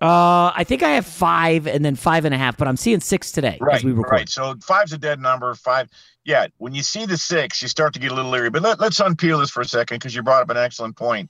[0.01, 2.99] Uh, I think I have five and then five and a half, but I'm seeing
[2.99, 3.59] six today.
[3.61, 4.27] Right, right.
[4.27, 5.53] So five's a dead number.
[5.53, 5.89] Five,
[6.23, 6.47] yeah.
[6.57, 8.49] When you see the six, you start to get a little leery.
[8.49, 11.29] But let, let's unpeel this for a second because you brought up an excellent point.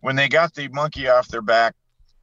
[0.00, 1.74] When they got the monkey off their back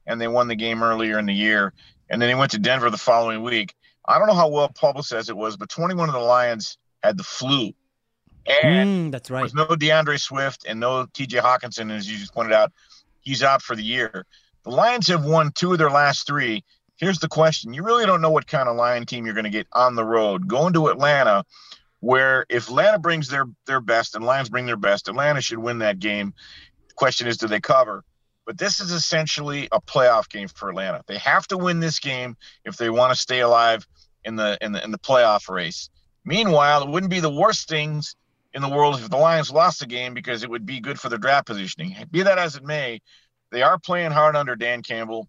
[0.06, 1.72] and they won the game earlier in the year,
[2.08, 3.74] and then they went to Denver the following week.
[4.06, 7.24] I don't know how well publicized it was, but 21 of the Lions had the
[7.24, 7.72] flu.
[8.46, 9.38] And mm, that's right.
[9.38, 12.72] There was no DeAndre Swift and no TJ Hockenson, as you just pointed out.
[13.20, 14.24] He's out for the year.
[14.62, 16.62] The Lions have won two of their last three.
[16.96, 19.50] Here's the question: You really don't know what kind of Lion team you're going to
[19.50, 20.46] get on the road.
[20.46, 21.44] Going to Atlanta,
[22.06, 25.80] where if Atlanta brings their their best and Lions bring their best, Atlanta should win
[25.80, 26.34] that game.
[26.86, 28.04] The question is, do they cover?
[28.46, 31.02] But this is essentially a playoff game for Atlanta.
[31.08, 33.88] They have to win this game if they want to stay alive
[34.24, 35.90] in the in the in the playoff race.
[36.24, 38.14] Meanwhile, it wouldn't be the worst things
[38.54, 41.08] in the world if the Lions lost the game because it would be good for
[41.08, 41.92] their draft positioning.
[42.12, 43.00] Be that as it may,
[43.50, 45.28] they are playing hard under Dan Campbell.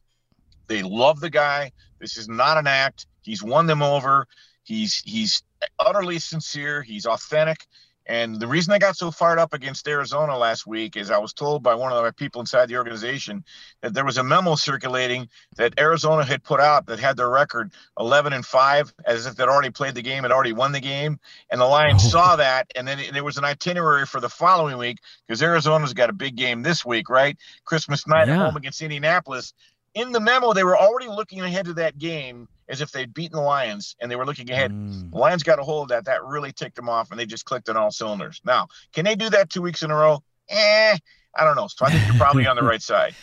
[0.67, 1.71] They love the guy.
[1.99, 3.07] This is not an act.
[3.23, 4.27] He's won them over.
[4.63, 5.41] He's he's
[5.79, 6.81] utterly sincere.
[6.81, 7.65] He's authentic.
[8.07, 11.33] And the reason I got so fired up against Arizona last week is I was
[11.33, 13.43] told by one of the people inside the organization
[13.81, 17.73] that there was a memo circulating that Arizona had put out that had their record
[17.99, 21.19] 11 and 5 as if they'd already played the game, had already won the game.
[21.51, 22.09] And the Lions oh.
[22.09, 22.71] saw that.
[22.75, 26.37] And then there was an itinerary for the following week because Arizona's got a big
[26.37, 27.37] game this week, right?
[27.65, 28.35] Christmas night yeah.
[28.35, 29.53] at home against Indianapolis.
[29.97, 33.35] In the memo, they were already looking ahead to that game as if they'd beaten
[33.35, 34.71] the Lions and they were looking ahead.
[34.71, 35.09] Mm.
[35.09, 36.05] The Lions got a hold of that.
[36.05, 38.39] That really ticked them off and they just clicked on all cylinders.
[38.45, 40.21] Now, can they do that two weeks in a row?
[40.49, 40.97] Eh,
[41.35, 41.67] I don't know.
[41.67, 43.15] So I think you're probably on the right side.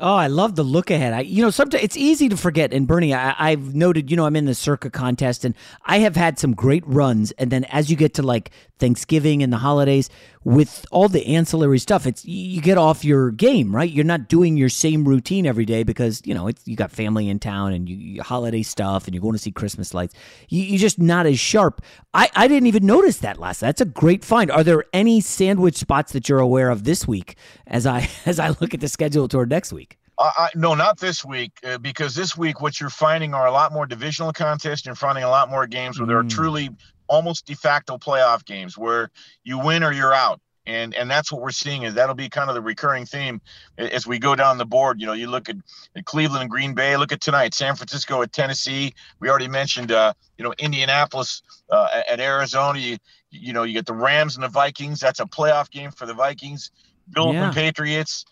[0.00, 1.12] Oh, I love the look ahead.
[1.12, 2.72] I, you know, sometimes it's easy to forget.
[2.72, 6.16] And Bernie, I, have noted, you know, I'm in the Circa contest, and I have
[6.16, 7.30] had some great runs.
[7.32, 10.10] And then as you get to like Thanksgiving and the holidays,
[10.44, 13.90] with all the ancillary stuff, it's you get off your game, right?
[13.90, 17.28] You're not doing your same routine every day because you know it's you got family
[17.28, 20.14] in town and you, you holiday stuff, and you're going to see Christmas lights.
[20.48, 21.82] You, are just not as sharp.
[22.12, 23.60] I I didn't even notice that last.
[23.60, 24.50] That's a great find.
[24.50, 28.48] Are there any sandwich spots that you're aware of this week as I as I
[28.60, 29.98] look at the schedule toward next week?
[30.16, 33.52] Uh, I, no, not this week, uh, because this week what you're finding are a
[33.52, 34.86] lot more divisional contests.
[34.86, 36.30] You're finding a lot more games where there are mm.
[36.30, 36.70] truly
[37.06, 39.10] almost de facto playoff games where
[39.42, 40.40] you win or you're out.
[40.66, 43.42] And and that's what we're seeing is that'll be kind of the recurring theme
[43.76, 44.98] as we go down the board.
[44.98, 45.56] You know, you look at,
[45.94, 46.96] at Cleveland and Green Bay.
[46.96, 48.94] Look at tonight, San Francisco at Tennessee.
[49.20, 52.78] We already mentioned, uh, you know, Indianapolis uh, at Arizona.
[52.78, 52.96] You,
[53.30, 55.00] you know, you get the Rams and the Vikings.
[55.00, 56.70] That's a playoff game for the Vikings.
[57.12, 57.44] Bills yeah.
[57.44, 58.24] and Patriots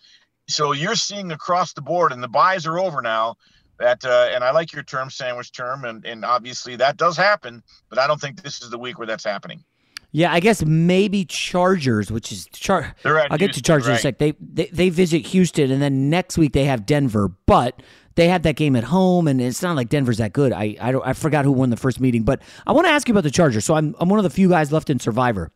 [0.47, 3.35] so you're seeing across the board, and the buys are over now.
[3.79, 7.63] That uh, and I like your term, sandwich term, and and obviously that does happen,
[7.89, 9.63] but I don't think this is the week where that's happening.
[10.15, 12.95] Yeah, I guess maybe Chargers, which is Char.
[13.03, 13.93] I'll Houston, get to Chargers right.
[13.93, 14.19] in a sec.
[14.19, 17.81] They, they they visit Houston, and then next week they have Denver, but
[18.13, 20.53] they have that game at home, and it's not like Denver's that good.
[20.53, 23.07] I I, don't, I forgot who won the first meeting, but I want to ask
[23.07, 23.65] you about the Chargers.
[23.65, 25.51] So I'm I'm one of the few guys left in Survivor.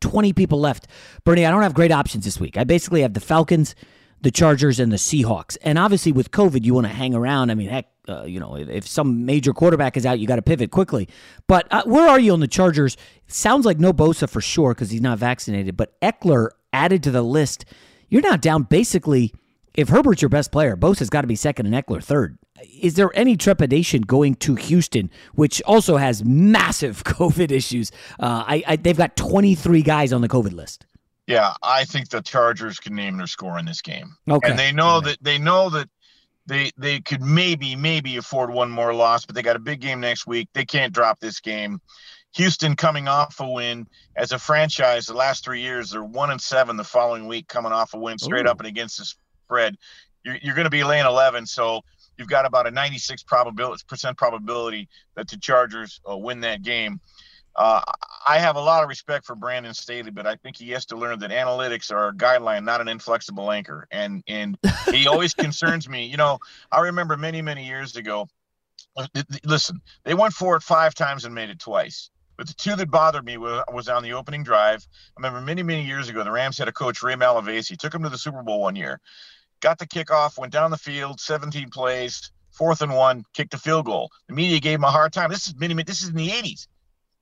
[0.00, 0.86] Twenty people left.
[1.24, 2.58] Bernie, I don't have great options this week.
[2.58, 3.74] I basically have the Falcons
[4.20, 5.56] the Chargers and the Seahawks.
[5.62, 7.50] And obviously, with COVID, you want to hang around.
[7.50, 10.42] I mean, heck, uh, you know, if, some major quarterback is out, you got to
[10.42, 11.08] pivot quickly.
[11.46, 12.96] But uh, where are you on the Chargers?
[13.26, 15.76] Sounds like no Bosa for sure because he's not vaccinated.
[15.76, 17.64] But Ekeler added to the list.
[18.08, 19.32] You're now down basically.
[19.74, 22.36] If Herbert's your best player, Bosa's got to be second and Ekeler third.
[22.80, 27.92] Is there any trepidation going to Houston, which also has massive COVID issues?
[28.18, 30.84] Uh, I, I, they've got 23 guys on the COVID list.
[31.28, 34.16] Yeah, I think the Chargers can name their score in this game.
[34.28, 34.48] Okay.
[34.48, 35.90] And they know that they know that
[36.46, 40.00] they they could maybe maybe afford one more loss, but they got a big game
[40.00, 40.48] next week.
[40.54, 41.82] They can't drop this game.
[42.34, 43.86] Houston coming off a win
[44.16, 47.72] as a franchise the last three years they're one and seven the following week coming
[47.72, 48.50] off a win straight Ooh.
[48.50, 49.76] up and against the spread.
[50.24, 51.82] You're, you're going to be laying 11, so
[52.16, 57.00] you've got about a 96 probability percent probability that the Chargers uh, win that game.
[57.58, 57.80] Uh,
[58.24, 60.96] I have a lot of respect for Brandon Staley, but I think he has to
[60.96, 63.88] learn that analytics are a guideline, not an inflexible anchor.
[63.90, 64.56] And and
[64.92, 66.06] he always concerns me.
[66.06, 66.38] You know,
[66.70, 68.28] I remember many many years ago.
[69.44, 72.10] Listen, they went for it five times and made it twice.
[72.36, 74.86] But the two that bothered me was, was on the opening drive.
[75.16, 78.04] I remember many many years ago, the Rams had a coach Ray Malavasi, took him
[78.04, 79.00] to the Super Bowl one year,
[79.58, 83.86] got the kickoff, went down the field, 17 plays, fourth and one, kicked a field
[83.86, 84.10] goal.
[84.28, 85.30] The media gave him a hard time.
[85.30, 85.74] This is many.
[85.82, 86.68] This is in the 80s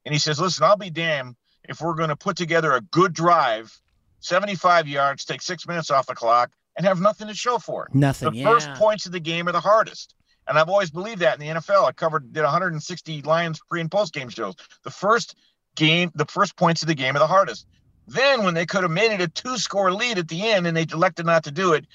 [0.06, 1.36] and he says, "Listen, I'll be damned
[1.68, 3.78] if we're going to put together a good drive,
[4.20, 7.94] 75 yards, take six minutes off the clock, and have nothing to show for it.
[7.94, 8.32] Nothing.
[8.32, 8.50] The yeah.
[8.50, 10.14] first points of the game are the hardest.
[10.48, 11.84] And I've always believed that in the NFL.
[11.86, 14.54] I covered did 160 Lions pre and post game shows.
[14.84, 15.34] The first
[15.74, 17.66] game, the first points of the game are the hardest.
[18.06, 20.76] Then when they could have made it a two score lead at the end and
[20.76, 21.86] they elected not to do it,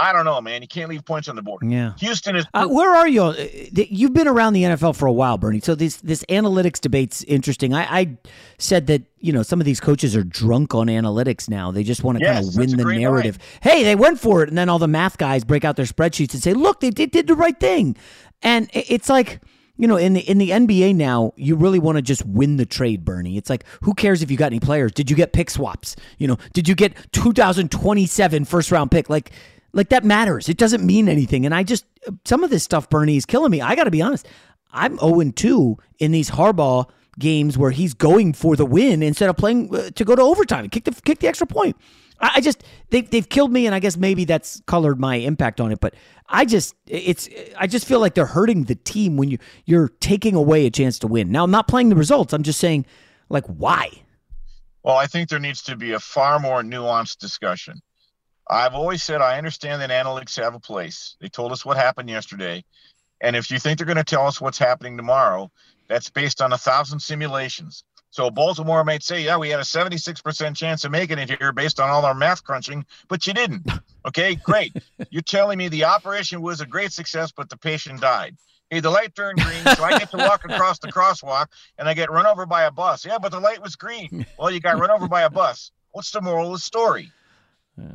[0.00, 0.62] I don't know, man.
[0.62, 1.62] You can't leave points on the board.
[1.62, 1.92] Yeah.
[1.98, 2.46] Houston is.
[2.54, 3.22] Uh, where are you?
[3.22, 3.34] Uh,
[3.72, 5.60] You've been around the NFL for a while, Bernie.
[5.60, 7.74] So this this analytics debate's interesting.
[7.74, 8.16] I, I
[8.58, 11.70] said that you know some of these coaches are drunk on analytics now.
[11.70, 13.38] They just want to Yes, kind of win the narrative.
[13.60, 16.32] Hey, they went for it, and then all the math guys break out their spreadsheets
[16.32, 17.94] and say, "Look, they did, did the right thing."
[18.42, 19.40] And it's like
[19.76, 22.64] you know in the in the NBA now, you really want to just win the
[22.64, 23.36] trade, Bernie.
[23.36, 24.92] It's like who cares if you got any players?
[24.92, 25.94] Did you get pick swaps?
[26.16, 29.10] You know, did you get 2027 first round pick?
[29.10, 29.32] Like
[29.72, 30.48] like that matters.
[30.48, 31.46] It doesn't mean anything.
[31.46, 31.84] And I just
[32.24, 33.60] some of this stuff, Bernie, is killing me.
[33.60, 34.26] I got to be honest.
[34.72, 39.36] I'm 0 2 in these Harbaugh games where he's going for the win instead of
[39.36, 41.76] playing uh, to go to overtime kick the kick the extra point.
[42.20, 45.60] I, I just they they've killed me, and I guess maybe that's colored my impact
[45.60, 45.80] on it.
[45.80, 45.94] But
[46.28, 50.34] I just it's I just feel like they're hurting the team when you you're taking
[50.34, 51.30] away a chance to win.
[51.30, 52.32] Now I'm not playing the results.
[52.32, 52.86] I'm just saying,
[53.28, 53.90] like, why?
[54.82, 57.80] Well, I think there needs to be a far more nuanced discussion.
[58.50, 61.16] I've always said I understand that analytics have a place.
[61.20, 62.64] They told us what happened yesterday.
[63.20, 65.50] And if you think they're going to tell us what's happening tomorrow,
[65.88, 67.84] that's based on a thousand simulations.
[68.10, 71.78] So Baltimore might say, yeah, we had a 76% chance of making it here based
[71.78, 73.70] on all our math crunching, but you didn't.
[74.06, 74.74] Okay, great.
[75.10, 78.34] You're telling me the operation was a great success, but the patient died.
[78.70, 81.92] Hey, the light turned green, so I get to walk across the crosswalk and I
[81.92, 83.04] get run over by a bus.
[83.04, 84.24] Yeah, but the light was green.
[84.38, 85.70] Well, you got run over by a bus.
[85.90, 87.12] What's the moral of the story?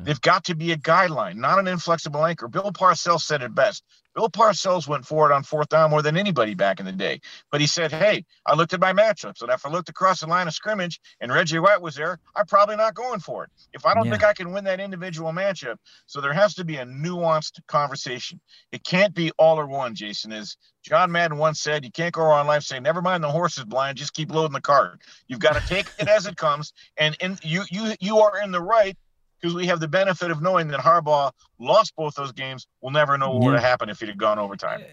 [0.05, 2.47] They've got to be a guideline, not an inflexible anchor.
[2.47, 3.83] Bill Parcells said it best.
[4.15, 7.19] Bill Parcells went for it on fourth down more than anybody back in the day.
[7.51, 10.27] But he said, Hey, I looked at my matchups, and if I looked across the
[10.27, 13.51] line of scrimmage and Reggie White was there, I'm probably not going for it.
[13.73, 14.11] If I don't Yeah.
[14.11, 18.41] think I can win that individual matchup, so there has to be a nuanced conversation.
[18.71, 20.33] It can't be all or one, Jason.
[20.33, 23.57] As John Madden once said, you can't go around life saying, Never mind the horse
[23.57, 25.01] is blind, just keep loading the cart.
[25.27, 28.51] You've got to take it as it comes, and in, you you you are in
[28.51, 28.95] the right
[29.39, 32.67] because we have the benefit of knowing that Harbaugh lost both those games.
[32.81, 34.83] We'll never know what would have happened if he'd have gone overtime.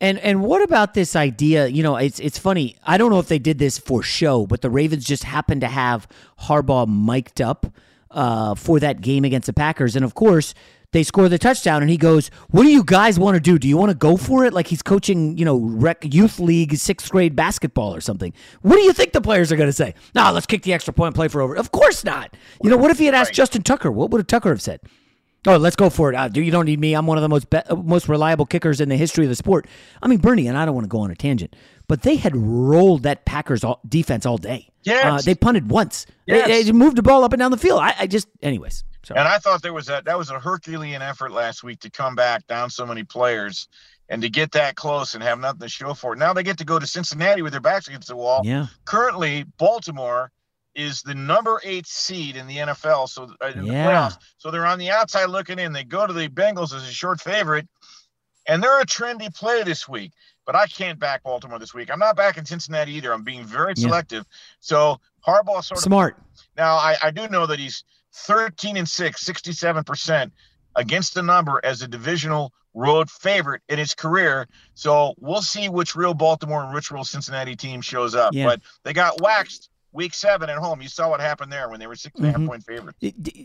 [0.00, 1.68] And and what about this idea?
[1.68, 2.76] You know, it's it's funny.
[2.84, 5.68] I don't know if they did this for show, but the Ravens just happened to
[5.68, 6.08] have
[6.40, 7.66] Harbaugh mic'd up
[8.10, 10.54] uh, for that game against the Packers, and of course
[10.92, 13.58] they score the touchdown, and he goes, "What do you guys want to do?
[13.58, 16.76] Do you want to go for it?" Like he's coaching, you know, rec youth league
[16.76, 18.32] sixth grade basketball or something.
[18.60, 19.94] What do you think the players are going to say?
[20.14, 21.56] Nah, let's kick the extra point, and play for over.
[21.56, 22.36] Of course not.
[22.62, 23.90] You know, what if he had asked Justin Tucker?
[23.90, 24.80] What would Tucker have said?
[25.44, 26.14] Oh, let's go for it.
[26.14, 26.94] Uh, you don't need me?
[26.94, 29.66] I'm one of the most be- most reliable kickers in the history of the sport.
[30.00, 31.56] I mean, Bernie, and I don't want to go on a tangent,
[31.92, 34.66] but they had rolled that Packers all, defense all day.
[34.82, 35.04] Yes.
[35.04, 36.06] uh, they punted once.
[36.26, 36.64] They- Yes.
[36.64, 37.80] They, moved the ball up and down the field.
[37.80, 38.82] I, I just, anyways.
[39.04, 41.90] So And I thought there was a that was a Herculean effort last week to
[41.90, 43.68] come back down so many players
[44.08, 46.18] and to get that close and have nothing to show for it.
[46.18, 48.40] Now they get to go to Cincinnati with their backs against the wall.
[48.42, 48.68] Yeah.
[48.86, 50.30] Currently, Baltimore
[50.74, 53.06] is the number eight seed in the NFL.
[53.10, 53.86] So uh, in the Yeah.
[53.86, 54.16] playoffs.
[54.38, 55.74] So they're on the outside looking in.
[55.74, 57.68] They go to the Bengals as a short favorite,
[58.48, 60.12] and they're a trendy play this week.
[60.44, 61.90] But I can't back Baltimore this week.
[61.90, 63.12] I'm not backing Cincinnati either.
[63.12, 63.86] I'm being very Yeah.
[63.88, 64.24] selective.
[64.60, 66.16] So Harbaugh sort of smart.
[66.56, 70.30] now, I, I do know that he's 13 and 6, 67%
[70.76, 74.48] against the number as a divisional road favorite in his career.
[74.74, 78.34] So we'll see which real Baltimore and which real Cincinnati team shows up.
[78.34, 78.46] Yeah.
[78.46, 80.80] But they got waxed week seven at home.
[80.80, 82.46] You saw what happened there when they were six and a half Mhm.
[82.48, 82.98] point favorites.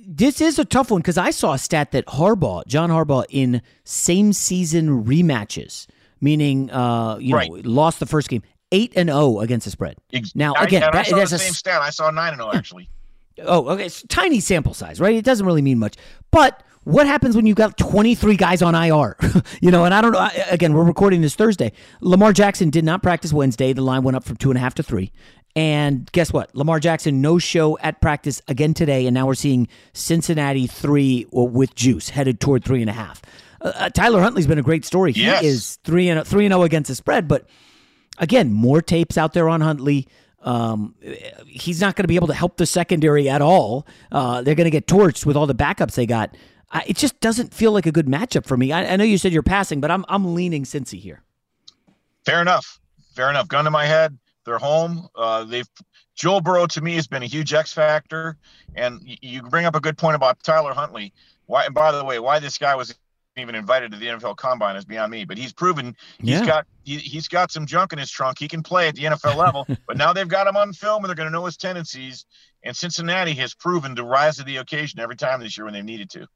[0.08, 3.62] This is a tough one because I saw a stat that Harbaugh, John Harbaugh, in
[3.84, 5.88] same season rematches,
[6.22, 9.98] meaning uh, you know, lost the first game, eight and zero against the spread.
[10.36, 11.82] Now again, I that, that's the a same stat.
[11.82, 12.90] I saw 9 and 0 actually.
[13.44, 13.86] Oh, okay.
[13.86, 15.16] It's tiny sample size, right?
[15.16, 15.96] It doesn't really mean much.
[16.32, 19.18] But what happens when you've got 23 guys on IR?
[19.62, 20.28] you know, and I don't know.
[20.50, 21.72] Again, we're recording this Thursday.
[22.02, 23.74] Lamar Jackson did not practice Wednesday.
[23.74, 25.12] The line went up from two and a half to three.
[25.56, 26.54] And guess what?
[26.56, 29.08] Lamar Jackson, no show at practice again today.
[29.08, 33.22] And now we're seeing Cincinnati three with juice headed toward three and a half.
[33.62, 35.12] Uh, uh, Tyler Huntley's been a great story.
[35.14, 35.44] He Yes.
[35.44, 37.48] is three and three and zero against the spread, but
[38.18, 40.08] again, more tapes out there on Huntley.
[40.42, 40.96] Um,
[41.48, 43.86] he's not going to be able to help the secondary at all.
[44.12, 46.36] Uh, they're going to get torched with all the backups they got.
[46.72, 48.72] I, it just doesn't feel like a good matchup for me.
[48.72, 51.24] I, I know you said you're passing, but I'm I'm leaning Cincy here.
[52.26, 52.80] Fair enough.
[53.16, 53.48] Fair enough.
[53.48, 54.18] Gun to my head.
[54.46, 55.08] They're home.
[55.16, 55.68] Uh, they've
[56.16, 58.38] Joe Burrow to me has been a huge X factor,
[58.76, 61.14] and y- you bring up a good point about Tyler Huntley.
[61.46, 61.66] Why?
[61.66, 62.96] And by the way, why this guy was
[63.40, 65.26] even invited to the NFL Combine is beyond me.
[65.26, 66.46] But he's proven he's Yeah.
[66.46, 68.40] got he, he's got some junk in his trunk.
[68.40, 69.68] He can play at the NFL level.
[69.88, 72.26] but now they've got him on film, and they're going to know his tendencies.
[72.64, 75.82] And Cincinnati has proven to rise to the occasion every time this year when they
[75.82, 76.28] needed to.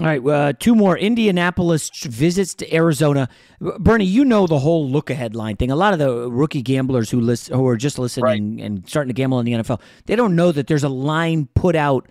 [0.00, 0.96] All right, uh, two more.
[0.96, 3.28] Indianapolis visits to Arizona.
[3.60, 5.70] Bernie, you know the whole look ahead line thing.
[5.70, 9.14] A lot of the rookie gamblers who list, who are just listening and starting to
[9.14, 12.08] gamble in the NFL, they don't know that there's a line put out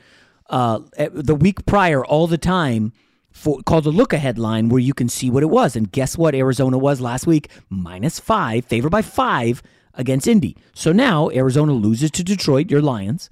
[0.50, 0.80] uh,
[1.12, 2.94] the week prior all the time
[3.42, 5.76] for called the look ahead line where you can see what it was.
[5.76, 6.36] And guess what?
[6.36, 9.64] Arizona was last week minus five, favored by five
[9.96, 10.56] against Indy.
[10.76, 13.30] So now Arizona loses to Detroit, your Lions,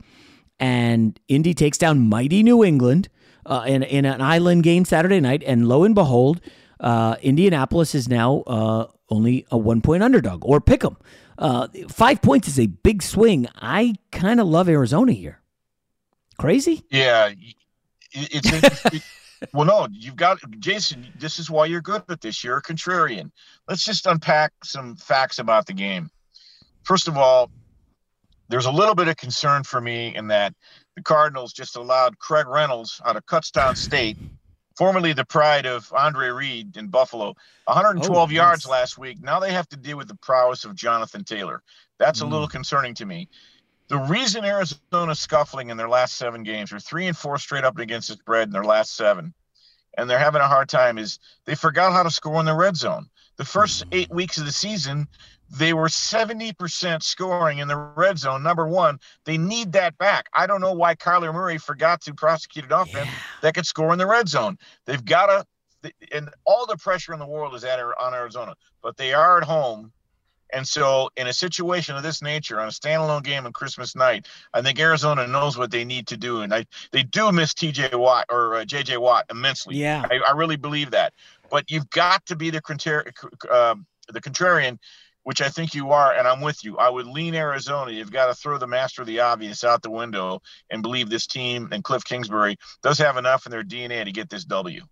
[0.59, 3.07] and Indy takes down mighty New England
[3.45, 5.43] uh, in in an island game Saturday night.
[5.45, 6.41] And lo and behold,
[6.79, 10.97] uh, Indianapolis is now uh, only a one point underdog or pick 'em.
[11.37, 13.47] Uh, five points is a big swing.
[13.55, 15.39] I kind of love Arizona here.
[16.37, 16.83] Crazy?
[16.91, 17.31] Yeah,
[18.11, 18.51] it's
[18.93, 19.03] it-
[19.53, 21.07] well, no, you've got Jason.
[21.15, 22.43] This is why you're good at this.
[22.43, 23.31] You're a contrarian.
[23.67, 26.09] Let's just unpack some facts about the game.
[26.83, 27.51] First of all,
[28.49, 30.53] there's a little bit of concern for me in that
[30.95, 34.17] the Cardinals just allowed Craig Reynolds out of Kutztown State,
[34.75, 37.35] formerly the pride of Andre Reed in Buffalo,
[37.65, 39.21] 112 Oh, yards last week.
[39.21, 41.61] Now they have to deal with the prowess of Jonathan Taylor.
[41.99, 42.31] That's a Mm.
[42.31, 43.29] little concerning to me.
[43.89, 47.79] The reason Arizona's scuffling in their last seven games, or three and four straight up
[47.79, 49.33] against the spread in their last seven,
[49.97, 52.77] and they're having a hard time, is they forgot how to score in the red
[52.77, 53.09] zone.
[53.37, 55.07] The first eight weeks of the season,
[55.49, 58.43] they were 70% scoring in the red zone.
[58.43, 60.27] Number one, they need that back.
[60.33, 63.09] I don't know why Kyler Murray forgot to prosecute an offense
[63.41, 64.57] that could score in the red zone.
[64.85, 65.45] They've got
[65.81, 69.39] to, and all the pressure in the world is at on Arizona, but they are
[69.39, 69.91] at home.
[70.53, 74.27] And so, in a situation of this nature, on a standalone game on Christmas night,
[74.53, 77.91] I think Arizona knows what they need to do, and I they do miss T.J.
[77.93, 78.97] Watt or uh, J.J.
[78.97, 79.75] Watt immensely.
[79.75, 80.05] Yeah.
[80.09, 81.13] I, I really believe that.
[81.49, 83.11] But you've got to be the contrarian,
[83.51, 84.77] um, the contrarian,
[85.23, 86.77] which I think you are, and I'm with you.
[86.77, 87.91] I would lean Arizona.
[87.91, 91.27] You've got to throw the master of the obvious out the window and believe this
[91.27, 94.83] team and Cliff Kingsbury does have enough in their DNA to get this W.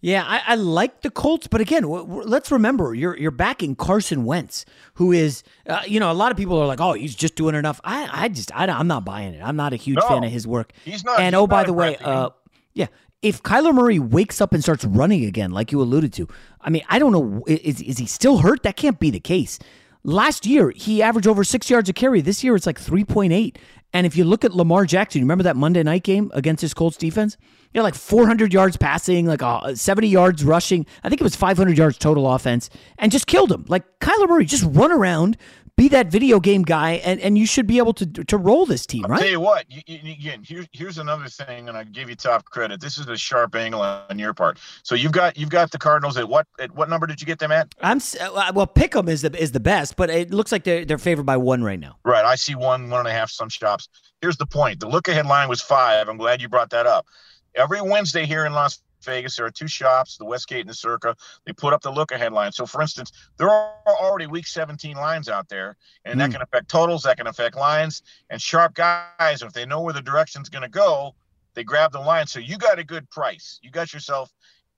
[0.00, 3.74] Yeah, I, I like the Colts, but again, w- w- let's remember you're you're backing
[3.74, 7.16] Carson Wentz, who is, uh, you know, a lot of people are like, oh, he's
[7.16, 7.80] just doing enough.
[7.82, 9.42] I, I just, I, am not buying it.
[9.42, 10.72] I'm not a huge No, fan of his work.
[10.84, 12.30] he's not- And he's oh, by the way, uh,
[12.74, 12.86] yeah,
[13.22, 16.28] if Kyler Murray wakes up and starts running again, like you alluded to,
[16.60, 18.62] I mean, I don't know, is is he still hurt?
[18.62, 19.58] That can't be the case.
[20.04, 22.20] Last year, he averaged over six yards a carry.
[22.20, 23.56] This year, it's like 3.8.
[23.92, 26.74] And if you look at Lamar Jackson, you remember that Monday night game against his
[26.74, 27.36] Colts defense?
[27.72, 30.86] You know, like 400 yards passing, like uh, 70 yards rushing.
[31.02, 33.64] I think it was 500 yards total offense, and just killed him.
[33.68, 35.36] Like Kyler Murray, just run around,
[35.78, 38.84] be that video game guy, and, and you should be able to to roll this
[38.84, 39.20] team, I'll right?
[39.20, 42.44] tell you what, you, you, again, here's here's another thing, and I give you top
[42.44, 42.80] credit.
[42.80, 44.58] This is a sharp angle on your part.
[44.82, 47.38] So you've got you've got the Cardinals at what at what number did you get
[47.38, 47.72] them at?
[47.80, 50.98] I'm uh, well, Pick'em is the is the best, but it looks like they're they're
[50.98, 51.96] favored by one right now.
[52.04, 52.24] Right.
[52.24, 53.88] I see one, one and a half, some shops.
[54.20, 54.80] Here's the point.
[54.80, 56.08] The look ahead line was five.
[56.08, 57.06] I'm glad you brought that up.
[57.54, 61.14] Every Wednesday here in Las Vegas, there are two shops, the Westgate and the Circa.
[61.46, 62.52] They put up the look ahead line.
[62.52, 66.34] So, for instance, there are already week 17 lines out there, and that Mm.
[66.34, 68.02] can affect totals, that can affect lines.
[68.30, 71.14] And sharp guys, if they know where the direction's going to go,
[71.54, 72.26] they grab the line.
[72.26, 73.58] So, you got a good price.
[73.62, 74.32] You got yourself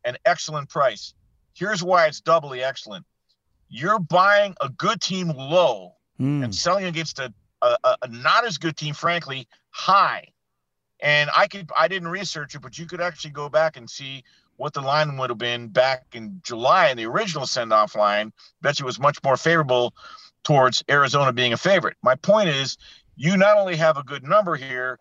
[0.04, 1.14] an excellent price.
[1.54, 3.06] Here's why it's doubly excellent
[3.72, 6.42] you're buying a good team low Hmm.
[6.42, 10.26] and selling against a, a- a not as good team, frankly, high.
[11.02, 14.24] And I could I didn't research it, but you could actually go back and see
[14.56, 18.32] what the line would have been back in July in the original send off line.
[18.60, 19.94] Bet you was much more favorable
[20.44, 21.96] towards Arizona being a favorite.
[22.02, 22.76] My point is,
[23.16, 24.98] you not only have a good number here,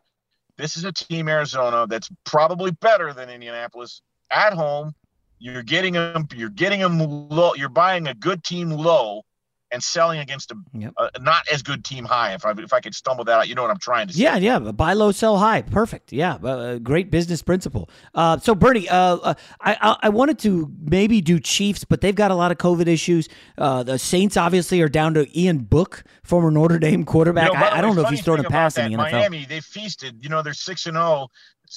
[0.57, 4.93] this is a team Arizona that's probably better than Indianapolis at home.
[5.39, 6.27] You're getting them.
[6.35, 7.53] You're getting them low.
[7.55, 9.23] You're buying a good team low,
[9.72, 10.55] and selling against a,
[10.97, 12.34] a not as good team high.
[12.34, 14.24] If I if I could stumble that out, you know what I'm trying to say.
[14.24, 15.61] Yeah, yeah, buy low, sell high.
[15.61, 16.11] Perfect.
[16.11, 17.89] Yeah, uh, great business principle.
[18.13, 22.15] Uh, so, Bernie, uh, uh, I, I I wanted to maybe do Chiefs, but they've
[22.15, 23.30] got a lot of COVID issues.
[23.57, 27.49] Uh, the Saints obviously are down to Ian Book, former Notre Dame quarterback.
[27.49, 29.11] You know, I, I don't know if he's throwing a pass in the NFL.
[29.11, 30.17] Miami, they feasted.
[30.22, 31.30] You know, they're six and zero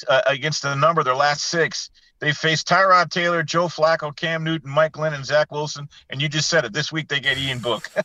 [0.09, 1.03] uh, against the number.
[1.03, 1.91] Their last six.
[2.23, 6.49] They faced Tyrod Taylor, Joe Flacco, Cam Newton, Mike Glennon, Zach Wilson, and you just
[6.49, 6.73] said it.
[6.73, 7.91] This week they get Ian Book.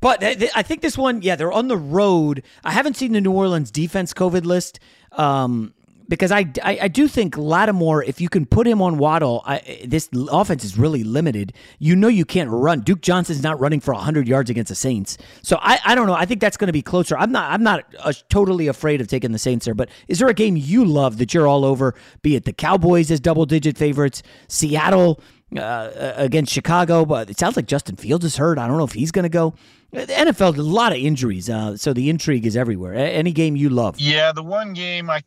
[0.00, 2.44] But I think this one, yeah, they're on the road.
[2.62, 4.78] I haven't seen the New Orleans defense COVID list.
[5.10, 5.74] Um,
[6.08, 9.82] because I, I, I, do think Lattimore, if you can put him on Waddle, I,
[9.84, 11.52] this offense is really limited.
[11.78, 12.80] You know you can't run.
[12.80, 15.18] Duke Johnson's not running for 100 yards against the Saints.
[15.42, 16.14] So I, I don't know.
[16.14, 17.16] I think that's going to be closer.
[17.16, 20.28] I'm not I'm not uh, totally afraid of taking the Saints there, but is there
[20.28, 24.22] a game you love that you're all over, be it the Cowboys as double-digit favorites,
[24.48, 25.20] Seattle
[25.56, 28.58] uh, against Chicago, but it sounds like Justin Fields is hurt.
[28.58, 29.54] I don't know if he's going to go.
[29.92, 32.94] The NFL, a lot of injuries, uh, so the intrigue is everywhere.
[32.94, 33.98] Any game you love?
[33.98, 35.22] Yeah, the one game I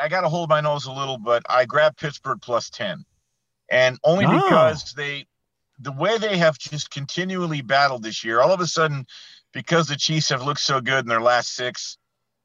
[0.00, 3.04] I got to hold my nose a little, but I grabbed Pittsburgh plus 10.
[3.70, 4.32] And only oh.
[4.32, 5.26] because they,
[5.78, 9.06] the way they have just continually battled this year, all of a sudden,
[9.52, 11.98] because the Chiefs have looked so good in their last six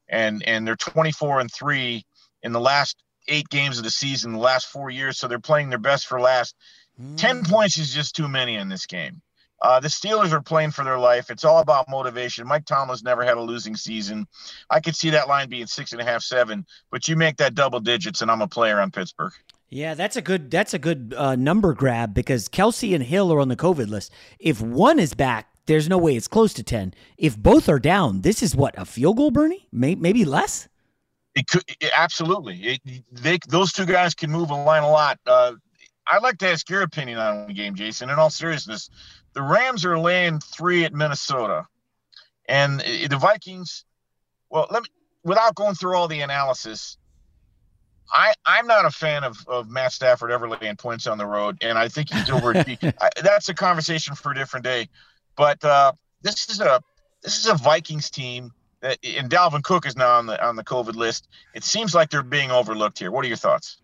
[0.08, 2.04] and, and they're 24 and three
[2.42, 2.96] in the last
[3.28, 5.18] eight games of the season, the last four years.
[5.18, 6.56] So they're playing their best for last.
[7.00, 7.16] Mm.
[7.16, 9.22] 10 points is just too many in this game.
[9.62, 11.30] Uh, the Steelers are playing for their life.
[11.30, 12.46] It's all about motivation.
[12.46, 14.26] Mike Tomlin's never had a losing season.
[14.70, 17.54] I could see that line being six and a half, seven, but you make that
[17.54, 19.32] double digits, and I'm a player on Pittsburgh.
[19.68, 23.40] Yeah, that's a good that's a good uh, number grab because Kelce and Hill are
[23.40, 24.12] on the COVID list.
[24.38, 26.92] If one is back, there's no way it's close to ten.
[27.16, 30.68] If both are down, this is what a field goal, Bernie, maybe less.
[31.34, 32.56] It could it, absolutely.
[32.84, 35.18] It, they those two guys can move a line a lot.
[35.26, 35.54] Uh,
[36.10, 38.10] I'd like to ask your opinion on the game, Jason.
[38.10, 38.90] In all seriousness,
[39.34, 41.66] the Rams are laying three at Minnesota,
[42.48, 43.84] and the Vikings.
[44.50, 44.88] Well, let me
[45.24, 46.98] without going through all the analysis.
[48.14, 51.58] I, I'm not a fan of, of Matt Stafford ever laying points on the road,
[51.62, 52.54] and I think he's over.
[52.56, 54.88] I, that's a conversation for a different day.
[55.36, 56.82] But uh, this is a
[57.22, 60.64] this is a Vikings team that, and Dalvin Cook is now on the on the
[60.64, 61.28] COVID list.
[61.54, 63.10] It seems like they're being overlooked here.
[63.10, 63.81] What are your thoughts?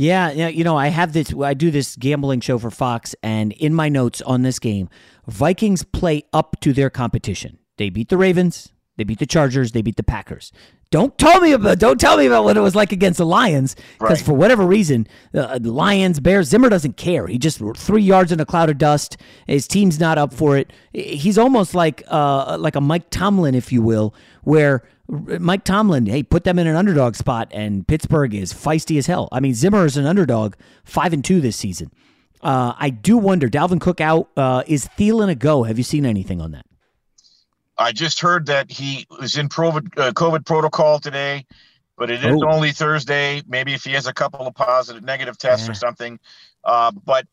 [0.00, 1.34] Yeah, yeah, you know, I have this.
[1.34, 4.88] I do this gambling show for Fox, and in my notes on this game,
[5.26, 7.58] Vikings play up to their competition.
[7.76, 10.52] They beat the Ravens, they beat the Chargers, they beat the Packers.
[10.90, 13.76] Don't tell me about don't tell me about what it was like against the Lions
[13.98, 14.26] because right.
[14.26, 17.26] for whatever reason, uh, the Lions, Bears, Zimmer doesn't care.
[17.26, 19.18] He just three yards in a cloud of dust.
[19.46, 20.72] His team's not up for it.
[20.94, 26.22] He's almost like uh, like a Mike Tomlin, if you will, where Mike Tomlin, hey,
[26.22, 29.28] put them in an underdog spot, and Pittsburgh is feisty as hell.
[29.32, 30.54] I mean, Zimmer is an underdog,
[30.84, 31.90] five and two this season.
[32.42, 34.30] Uh, I do wonder, Dalvin Cook out.
[34.36, 35.64] Uh, is Thielen a go?
[35.64, 36.64] Have you seen anything on that?
[37.76, 41.46] I just heard that he was in COVID, uh, COVID protocol today,
[41.96, 42.52] but it is oh.
[42.52, 43.42] only Thursday.
[43.48, 45.72] Maybe if he has a couple of positive, negative tests yeah.
[45.72, 46.20] or something.
[46.62, 47.26] Uh, but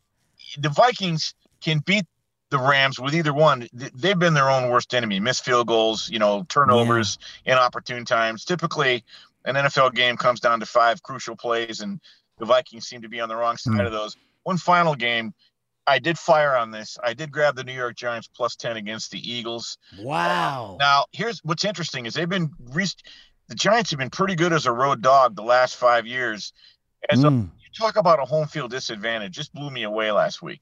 [0.58, 2.06] the Vikings can beat
[2.50, 5.20] the Rams with either one, they've been their own worst enemy.
[5.20, 7.54] Missed field goals, you know, turnovers, yeah.
[7.54, 8.46] inopportune times.
[8.46, 9.04] Typically,
[9.46, 12.00] an NFL game comes down to five crucial plays, and
[12.38, 13.86] the Vikings seem to be on the wrong side mm.
[13.86, 14.16] of those.
[14.44, 15.34] One final game,
[15.86, 16.98] I did fire on this.
[17.04, 19.78] I did grab the New York Giants plus ten against the Eagles.
[20.00, 20.76] Wow.
[20.76, 22.86] Uh, now, here's what's interesting is they've been re-
[23.48, 26.54] the Giants have been pretty good as a road dog the last five years.
[27.10, 27.28] As mm.
[27.28, 30.62] a, you talk about a home field disadvantage, just blew me away last week.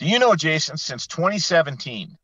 [0.00, 2.16] Do you know, Jason, since 2017,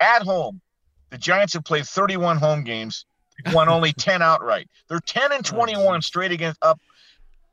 [0.00, 0.60] at home,
[1.08, 3.06] the Giants have played 31 home games,
[3.52, 4.68] won only 10 outright.
[4.88, 6.78] They're 10 and 21 straight against up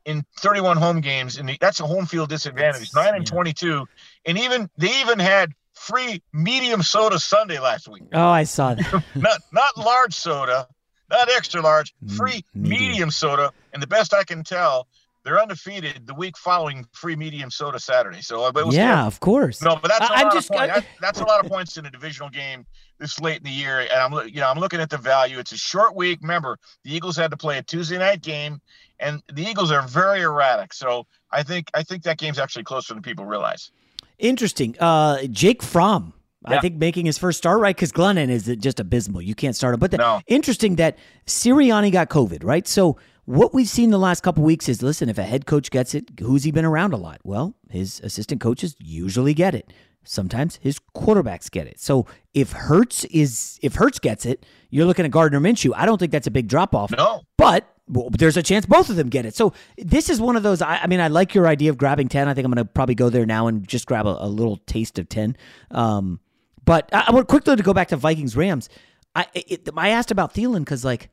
[0.04, 2.90] in 31 home games, and that's a home field disadvantage.
[2.94, 3.86] Nine and 22,
[4.26, 8.02] and even they even had free medium soda Sunday last week.
[8.12, 9.04] Oh, I saw that.
[9.14, 10.68] not not large soda,
[11.10, 12.80] not extra large, mm, free medium.
[12.80, 14.88] medium soda, and the best I can tell,
[15.24, 18.22] they're undefeated the week following free medium soda Saturday.
[18.22, 19.62] So uh, yeah, of course.
[19.62, 20.76] No, but that's a I, lot just, of points.
[20.76, 22.66] I, that's a lot of points in a divisional game
[22.98, 23.80] this late in the year.
[23.80, 25.38] And I'm you know I'm looking at the value.
[25.38, 26.20] It's a short week.
[26.22, 28.60] Remember, the Eagles had to play a Tuesday night game,
[28.98, 30.72] and the Eagles are very erratic.
[30.72, 33.70] So I think I think that game's actually closer than people realize.
[34.18, 34.76] Interesting.
[34.78, 36.14] Uh, Jake Fromm.
[36.48, 36.56] Yeah.
[36.56, 39.20] I think making his first start right because Glennon is just abysmal.
[39.20, 39.80] You can't start him.
[39.80, 40.22] But the, no.
[40.26, 40.96] interesting that
[41.26, 42.66] Sirianni got COVID, right?
[42.66, 42.96] So
[43.30, 46.10] what we've seen the last couple weeks is listen, if a head coach gets it,
[46.18, 47.20] who's he been around a lot?
[47.22, 49.72] Well, his assistant coaches usually get it.
[50.02, 51.78] Sometimes his quarterbacks get it.
[51.78, 55.70] So if Hurts is if Hurts gets it, you're looking at Gardner Minshew.
[55.76, 56.90] I don't think that's a big drop off.
[56.90, 57.22] No.
[57.36, 59.36] But well, there's a chance both of them get it.
[59.36, 60.60] So this is one of those.
[60.60, 62.28] I, I, mean, I like your idea of grabbing ten.
[62.28, 64.56] I think I'm going to probably go there now and just grab a, a little
[64.66, 65.36] taste of ten.
[65.70, 66.18] Um,
[66.64, 68.68] but I, I want quickly to go back to Vikings Rams.
[69.14, 71.10] I it, I asked about Thielen because like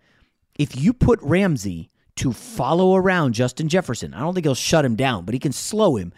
[0.58, 4.14] if you put Ramsey to follow around Justin Jefferson.
[4.14, 6.14] I don't think he'll shut him down, but he can slow him.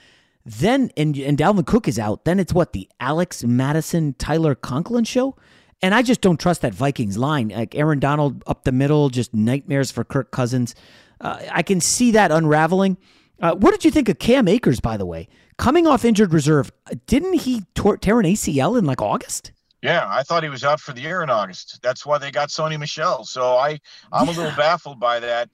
[0.45, 2.25] Then and and Dalvin Cook is out.
[2.25, 5.35] Then it's what the Alex Mattison Tyler Conklin show.
[5.81, 7.49] And I just don't trust that Vikings line.
[7.49, 10.75] Like Aaron Donald up the middle, just nightmares for Kirk Cousins.
[11.21, 12.97] Uh, I can see that unraveling.
[13.41, 15.29] Uh, what did you think of Cam Akers, by the way?
[15.57, 16.71] Coming off injured reserve,
[17.05, 19.51] didn't he tear an ACL in like August?
[19.81, 21.79] Yeah, I thought he was out for the year in August.
[21.81, 23.23] That's why they got Sony Michel.
[23.23, 23.79] So I,
[24.11, 24.33] I'm yeah.
[24.33, 25.49] a little baffled by that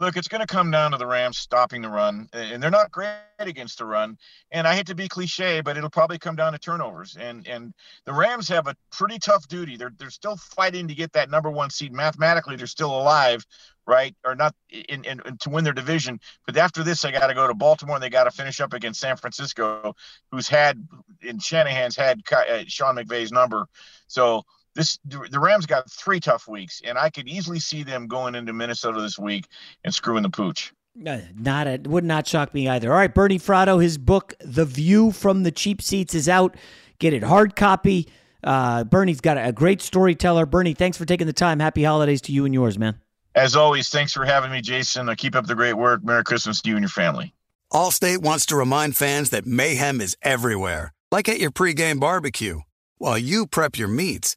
[0.00, 2.90] look, it's going to come down to the Rams stopping the run, and they're not
[2.90, 4.18] great against the run.
[4.50, 7.16] And I hate to be cliche, but it'll probably come down to turnovers.
[7.18, 7.72] And and
[8.04, 9.76] the Rams have a pretty tough duty.
[9.76, 11.92] They're they're still fighting to get that number one seed.
[11.92, 13.44] Mathematically, they're still alive,
[13.86, 14.14] right?
[14.24, 16.20] Or not in, in, in to win their division.
[16.46, 18.72] But after this, they got to go to Baltimore, and they got to finish up
[18.72, 19.94] against San Francisco,
[20.30, 20.86] who's had
[21.22, 23.66] in Shanahan's had uh, Sean McVay's number.
[24.06, 24.44] So
[24.74, 28.52] this the Rams got three tough weeks, and I could easily see them going into
[28.52, 29.46] Minnesota this week
[29.84, 30.72] and screwing the pooch.
[30.96, 32.92] Not a, would not shock me either.
[32.92, 36.56] All right, Bernie Fratto, his book "The View from the Cheap Seats" is out.
[36.98, 38.08] Get it hard copy.
[38.42, 40.46] Uh, Bernie's got a, a great storyteller.
[40.46, 41.58] Bernie, thanks for taking the time.
[41.60, 43.00] Happy holidays to you and yours, man.
[43.34, 45.08] As always, thanks for having me, Jason.
[45.08, 46.04] Uh, keep up the great work.
[46.04, 47.34] Merry Christmas to you and your family.
[47.72, 52.60] Allstate wants to remind fans that mayhem is everywhere, like at your pregame barbecue.
[52.98, 54.36] While you prep your meats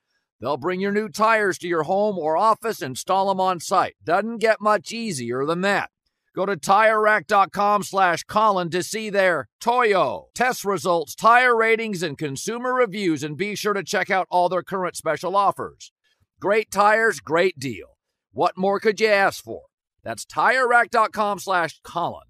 [0.41, 3.95] They'll bring your new tires to your home or office, and install them on site.
[4.03, 5.91] Doesn't get much easier than that.
[6.35, 12.73] Go to TireRack.com slash Colin to see their Toyo test results, tire ratings, and consumer
[12.73, 15.91] reviews, and be sure to check out all their current special offers.
[16.39, 17.97] Great tires, great deal.
[18.31, 19.63] What more could you ask for?
[20.03, 22.23] That's TireRack.com slash Colin.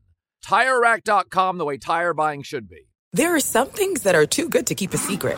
[0.44, 2.88] TireRack.com, the way tire buying should be.
[3.14, 5.38] There are some things that are too good to keep a secret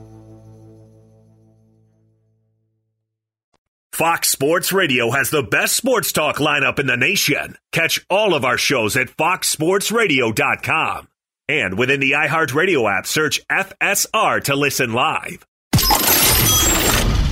[4.01, 7.55] Fox Sports Radio has the best sports talk lineup in the nation.
[7.71, 11.07] Catch all of our shows at foxsportsradio.com.
[11.47, 15.45] And within the iHeartRadio app, search FSR to listen live.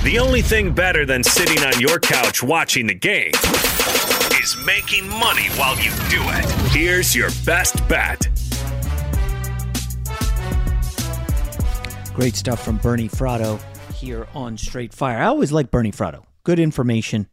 [0.04, 3.32] The only thing better than sitting on your couch watching the game
[4.40, 6.46] is making money while you do it.
[6.70, 8.28] Here's your best bet.
[12.14, 13.60] Great stuff from Bernie Fratto
[13.96, 15.18] here on Straight Fire.
[15.18, 17.28] I always like Bernie Fratto good information,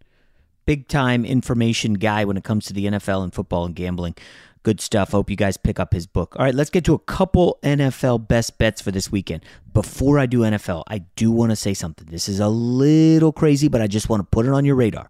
[0.65, 4.15] big time information guy when it comes to the NFL and football and gambling.
[4.63, 5.13] Good stuff.
[5.13, 6.35] Hope you guys pick up his book.
[6.37, 9.45] All right, let's get to a couple NFL best bets for this weekend.
[9.73, 12.09] Before I do NFL, I do want to say something.
[12.11, 15.09] This is a little crazy, but I just want to put it on your radar.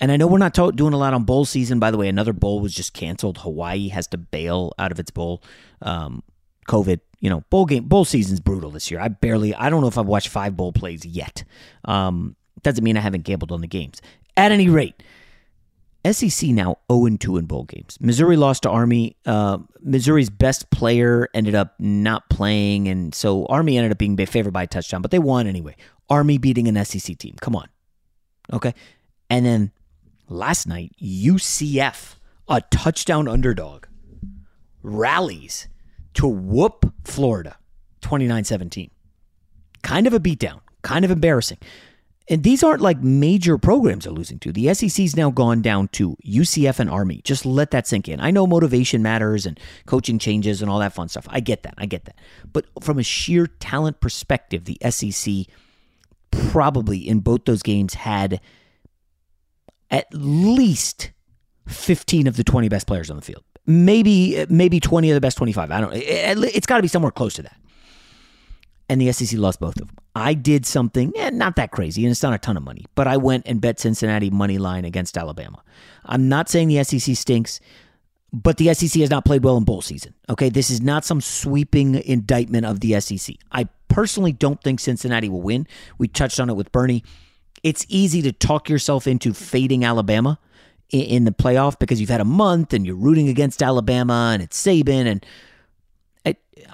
[0.00, 1.78] And I know we're not to- doing a lot on bowl season.
[1.78, 3.38] By the way, another bowl was just canceled.
[3.38, 5.42] Hawaii has to bail out of its bowl.
[5.82, 6.22] Um,
[6.68, 9.00] COVID, you know, bowl game, bowl season's brutal this year.
[9.00, 11.44] I barely, I don't know if I've watched five bowl plays yet.
[11.84, 14.00] Um, doesn't mean I haven't gambled on the games.
[14.36, 15.02] At any rate,
[16.12, 17.98] SEC now 0 2 in bowl games.
[18.00, 19.16] Missouri lost to Army.
[19.26, 24.52] Uh, Missouri's best player ended up not playing, and so Army ended up being favored
[24.52, 25.76] by a touchdown, but they won anyway.
[26.08, 27.34] Army beating an SEC team.
[27.40, 27.68] Come on.
[28.52, 28.74] Okay.
[29.28, 29.72] And then
[30.28, 32.16] last night, UCF,
[32.48, 33.86] a touchdown underdog,
[34.82, 35.68] rallies
[36.14, 37.56] to whoop Florida
[38.00, 38.90] 29 17.
[39.82, 41.58] Kind of a beatdown, kind of embarrassing.
[42.30, 44.52] And these aren't like major programs are losing to.
[44.52, 47.22] The SEC's now gone down to UCF and Army.
[47.24, 48.20] Just let that sink in.
[48.20, 51.26] I know motivation matters and coaching changes and all that fun stuff.
[51.30, 51.74] I get that.
[51.78, 52.16] I get that.
[52.52, 55.46] But from a sheer talent perspective, the SEC
[56.30, 58.40] probably in both those games had
[59.90, 61.12] at least
[61.66, 63.44] 15 of the 20 best players on the field.
[63.66, 65.70] Maybe maybe 20 of the best 25.
[65.70, 67.57] I don't it's got to be somewhere close to that
[68.88, 69.96] and the SEC lost both of them.
[70.14, 73.06] I did something, eh, not that crazy, and it's not a ton of money, but
[73.06, 75.62] I went and bet Cincinnati money line against Alabama.
[76.04, 77.60] I'm not saying the SEC stinks,
[78.32, 80.14] but the SEC has not played well in bowl season.
[80.28, 83.36] Okay, this is not some sweeping indictment of the SEC.
[83.52, 85.66] I personally don't think Cincinnati will win.
[85.98, 87.04] We touched on it with Bernie.
[87.62, 90.38] It's easy to talk yourself into fading Alabama
[90.90, 94.60] in the playoff because you've had a month and you're rooting against Alabama and it's
[94.60, 95.26] Saban and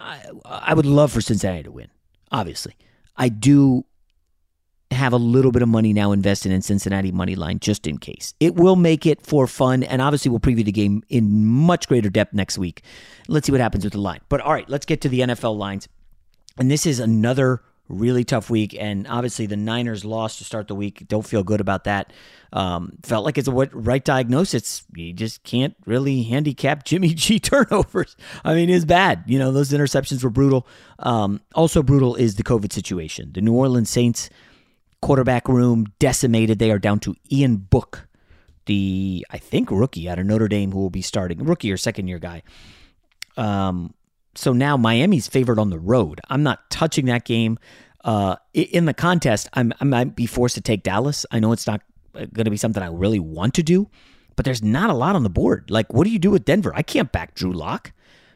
[0.04, 1.88] I, I would love for Cincinnati to win
[2.30, 2.76] obviously.
[3.16, 3.84] I do
[4.90, 8.34] have a little bit of money now invested in Cincinnati money line just in case.
[8.40, 12.08] It will make it for fun, and obviously we'll preview the game in much greater
[12.08, 12.82] depth next week.
[13.28, 14.20] Let's see what happens with the line.
[14.28, 15.88] But all right, let's get to the NFL lines.
[16.56, 20.74] And this is another really tough week, and obviously the Niners lost to start the
[20.74, 21.06] week.
[21.08, 22.12] Don't feel good about that.
[22.52, 24.84] Um, felt like it's a right diagnosis.
[24.94, 28.16] You just can't really handicap Jimmy G turnovers.
[28.44, 29.24] I mean, it's bad.
[29.26, 30.66] You know, those interceptions were brutal.
[30.98, 33.32] Um, also brutal is the COVID situation.
[33.32, 34.30] The New Orleans Saints
[35.02, 36.58] quarterback room decimated.
[36.58, 38.08] They are down to Ian Book,
[38.66, 42.08] the I think rookie out of Notre Dame who will be starting, rookie or second
[42.08, 42.42] year guy.
[43.36, 43.94] Um,
[44.34, 46.20] so now Miami's favored on the road.
[46.28, 47.58] I'm not touching that game.
[48.04, 51.24] Uh, in the contest, I'm, I might be forced to take Dallas.
[51.30, 51.80] I know it's not
[52.12, 53.88] going to be something I really want to do,
[54.36, 55.70] but there's not a lot on the board.
[55.70, 56.72] Like, what do you do with Denver?
[56.74, 57.92] I can't back Drew Lock,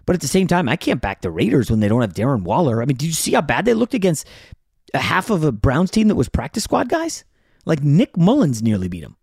[0.07, 2.42] but at the same time, I can't back the Raiders when they don't have Darren
[2.42, 2.80] Waller.
[2.80, 4.26] I mean, did you see how bad they looked against
[4.94, 7.24] a half of a Browns team that was practice squad guys?
[7.66, 9.16] Like Nick Mullens nearly beat them.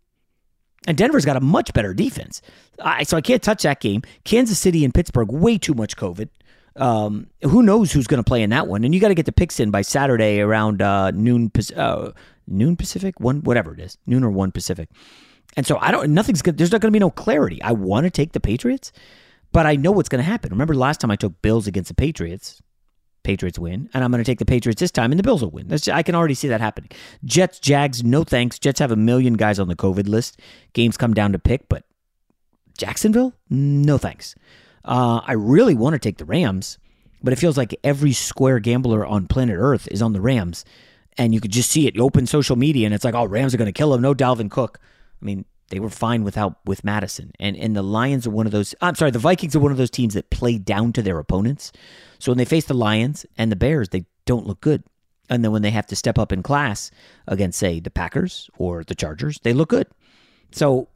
[0.87, 2.41] And Denver's got a much better defense.
[2.79, 4.03] I, so I can't touch that game.
[4.23, 6.29] Kansas City and Pittsburgh, way too much COVID.
[6.77, 8.83] Um, who knows who's going to play in that one?
[8.83, 11.51] And you got to get the picks in by Saturday around uh, noon.
[11.75, 12.11] Uh,
[12.47, 14.89] noon Pacific, one whatever it is, noon or one Pacific.
[15.57, 16.13] And so I don't.
[16.13, 16.41] Nothing's.
[16.41, 17.61] Gonna, there's not going to be no clarity.
[17.61, 18.91] I want to take the Patriots,
[19.51, 20.51] but I know what's going to happen.
[20.51, 22.61] Remember last time I took Bills against the Patriots.
[23.23, 25.49] Patriots win, and I'm going to take the Patriots this time, and the Bills will
[25.49, 25.67] win.
[25.67, 26.91] That's, I can already see that happening.
[27.23, 28.59] Jets, Jags, no thanks.
[28.59, 30.39] Jets have a million guys on the COVID list.
[30.73, 31.85] Games come down to pick, but
[32.77, 34.35] Jacksonville, no thanks.
[34.85, 36.77] Uh, I really want to take the Rams,
[37.21, 40.63] but it feels like every square gambler on planet Earth is on the Rams
[41.17, 41.95] and you could just see it.
[41.95, 44.01] You open social media, and it's like, oh, Rams are going to kill him.
[44.01, 44.79] No Dalvin Cook.
[45.21, 47.31] I mean, they were fine without with Mattison.
[47.39, 48.75] and and the Lions are one of those.
[48.81, 51.71] I'm sorry, the Vikings are one of those teams that play down to their opponents.
[52.19, 54.83] So when they face the Lions and the Bears, they don't look good.
[55.29, 56.91] And then when they have to step up in class
[57.27, 59.87] against, say, the Packers or the Chargers, they look good.
[60.51, 60.87] So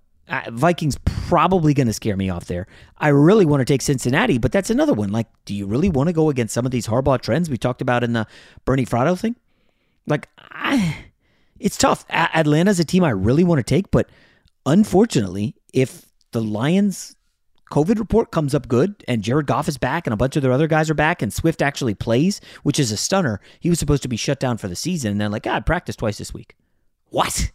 [0.49, 2.67] Vikings probably going to scare me off there.
[2.97, 5.11] I really want to take Cincinnati, but that's another one.
[5.11, 7.82] Like, do you really want to go against some of these Harbaugh trends we talked
[7.82, 8.27] about in the
[8.65, 9.36] Bernie Fratto thing?
[10.07, 11.05] Like, I,
[11.59, 12.05] it's tough.
[12.09, 14.09] A- Atlanta's a team I really want to take, but
[14.65, 17.15] unfortunately, if the Lions
[17.71, 20.51] COVID report comes up good and Jared Goff is back and a bunch of their
[20.51, 23.39] other guys are back and Swift actually plays, which is a stunner.
[23.59, 25.95] He was supposed to be shut down for the season and then like, God, practice
[25.95, 26.55] twice this week.
[27.09, 27.51] What?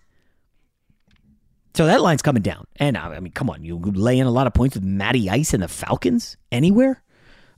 [1.75, 2.67] So that line's coming down.
[2.77, 5.55] And I mean, come on, you lay in a lot of points with Matty Ice
[5.55, 7.03] and the Falcons anywhere.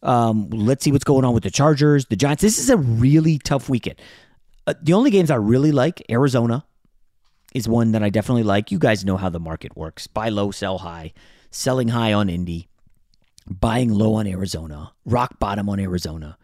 [0.02, 2.42] Um, let's see what's going on with the Chargers, the Giants.
[2.42, 4.00] This is a really tough weekend.
[4.66, 6.64] Uh, the only games I really like, Arizona
[7.54, 8.70] is one that I definitely like.
[8.70, 11.12] You guys know how the market works buy low, sell high,
[11.50, 12.68] selling high on Indy,
[13.48, 16.38] buying low on Arizona, rock bottom on Arizona,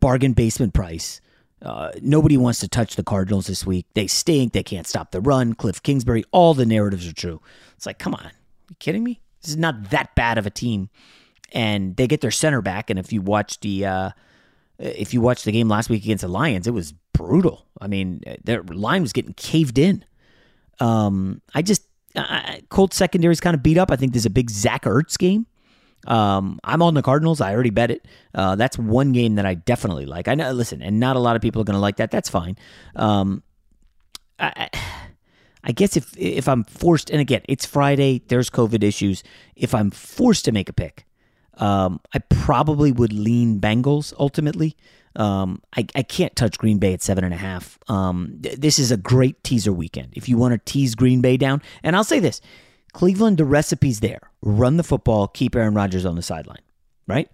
[0.00, 1.20] bargain basement price.
[1.62, 3.86] Uh, nobody wants to touch the Cardinals this week.
[3.94, 4.52] They stink.
[4.52, 5.54] They can't stop the run.
[5.54, 7.40] Cliff Kingsbury, all the narratives are true.
[7.76, 8.30] It's like, come on.
[8.68, 9.20] You kidding me?
[9.40, 10.90] This is not that bad of a team.
[11.52, 12.90] And they get their center back.
[12.90, 14.10] And if you watch the uh,
[14.78, 17.66] if you watched the game last week against the Lions, it was brutal.
[17.80, 20.04] I mean, their line was getting caved in.
[20.80, 21.82] Um, I just
[22.16, 23.90] uh, Colts secondary is kind of beat up.
[23.90, 25.46] I think there's a big Zach Ertz game.
[26.06, 27.40] Um, I'm on the Cardinals.
[27.40, 28.06] I already bet it.
[28.34, 30.28] Uh, that's one game that I definitely like.
[30.28, 30.52] I know.
[30.52, 32.10] Listen, and not a lot of people are going to like that.
[32.10, 32.56] That's fine.
[32.96, 33.42] Um,
[34.38, 34.68] I,
[35.62, 39.22] I guess if if I'm forced, and again, it's Friday, there's COVID issues.
[39.56, 41.06] If I'm forced to make a pick,
[41.56, 44.76] um, I probably would lean Bengals ultimately.
[45.16, 47.78] Um, I, I can't touch Green Bay at seven and a half.
[47.88, 50.08] Um, th- this is a great teaser weekend.
[50.16, 52.40] If you want to tease Green Bay down, and I'll say this
[52.94, 54.30] Cleveland, the recipe's there.
[54.40, 56.62] Run the football, keep Aaron Rodgers on the sideline,
[57.06, 57.28] right?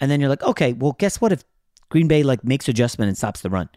[0.00, 1.32] And then you're like, okay, well, guess what?
[1.32, 1.44] If
[1.88, 3.70] Green Bay like makes adjustment and stops the run,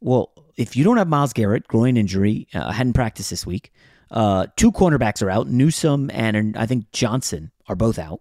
[0.00, 3.72] well, if you don't have Myles Garrett, groin injury, uh, hadn't practiced this week.
[4.10, 5.48] Uh, two cornerbacks are out.
[5.48, 8.20] Newsome and I think Johnson are both out.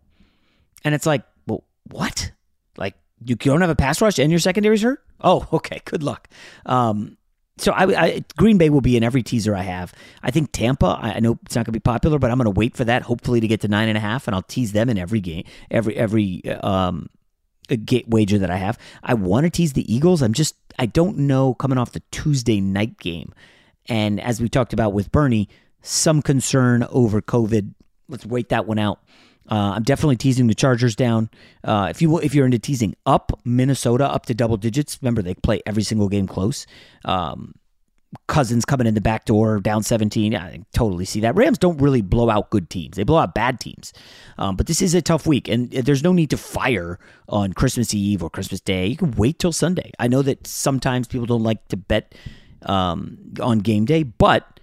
[0.85, 2.31] And it's like, well, what?
[2.77, 5.03] Like you don't have a pass rush and your secondary's hurt?
[5.19, 5.81] Oh, okay.
[5.83, 6.29] Good luck.
[6.65, 7.17] Um,
[7.61, 9.93] so I, I, Green Bay will be in every teaser I have.
[10.23, 10.97] I think Tampa.
[10.99, 12.83] I, I know it's not going to be popular, but I'm going to wait for
[12.85, 13.03] that.
[13.03, 15.43] Hopefully to get to nine and a half, and I'll tease them in every game,
[15.69, 17.09] every every um,
[17.85, 18.79] get wager that I have.
[19.03, 20.23] I want to tease the Eagles.
[20.23, 23.31] I'm just I don't know coming off the Tuesday night game,
[23.87, 25.47] and as we talked about with Bernie,
[25.81, 27.75] some concern over COVID.
[28.07, 28.99] Let's wait that one out.
[29.49, 31.29] Uh, I'm definitely teasing the Chargers down.
[31.63, 35.33] Uh, if you if you're into teasing up Minnesota up to double digits, remember they
[35.33, 36.65] play every single game close.
[37.05, 37.55] Um,
[38.27, 40.35] Cousins coming in the back door down 17.
[40.35, 41.33] I totally see that.
[41.35, 43.93] Rams don't really blow out good teams; they blow out bad teams.
[44.37, 47.93] Um, but this is a tough week, and there's no need to fire on Christmas
[47.93, 48.87] Eve or Christmas Day.
[48.87, 49.91] You can wait till Sunday.
[49.97, 52.13] I know that sometimes people don't like to bet
[52.65, 54.59] um, on game day, but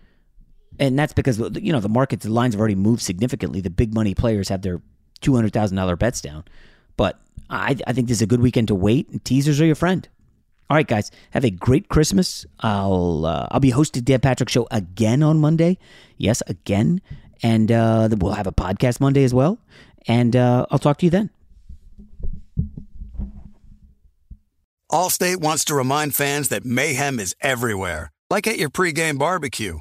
[0.78, 3.60] and that's because you know the markets the lines have already moved significantly.
[3.60, 4.80] The big money players have their
[5.20, 6.44] two hundred thousand dollar bets down,
[6.96, 7.20] but
[7.50, 9.08] I, I think this is a good weekend to wait.
[9.08, 10.08] And teasers are your friend.
[10.70, 12.44] All right, guys, have a great Christmas.
[12.60, 15.78] I'll uh, I'll be hosting Dan Patrick Show again on Monday.
[16.18, 17.00] Yes, again,
[17.42, 19.58] and uh, we'll have a podcast Monday as well.
[20.06, 21.30] And uh, I'll talk to you then.
[24.90, 29.80] Allstate wants to remind fans that mayhem is everywhere, like at your pregame barbecue.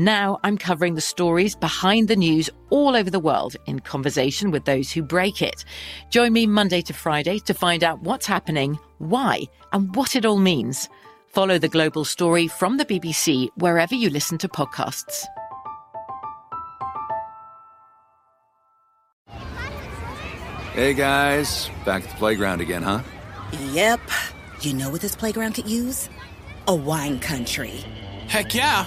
[0.00, 4.64] Now I'm covering the stories behind the news all over the world in conversation with
[4.64, 5.62] those who break it.
[6.08, 9.42] Join me Monday to Friday to find out what's happening, why,
[9.74, 10.88] and what it all means.
[11.26, 15.26] Follow the global story from the BBC wherever you listen to podcasts.
[20.72, 23.02] Hey guys, back at the playground again, huh?
[23.72, 24.00] Yep.
[24.62, 26.08] You know what this playground could use?
[26.68, 27.84] A wine country.
[28.28, 28.86] Heck yeah,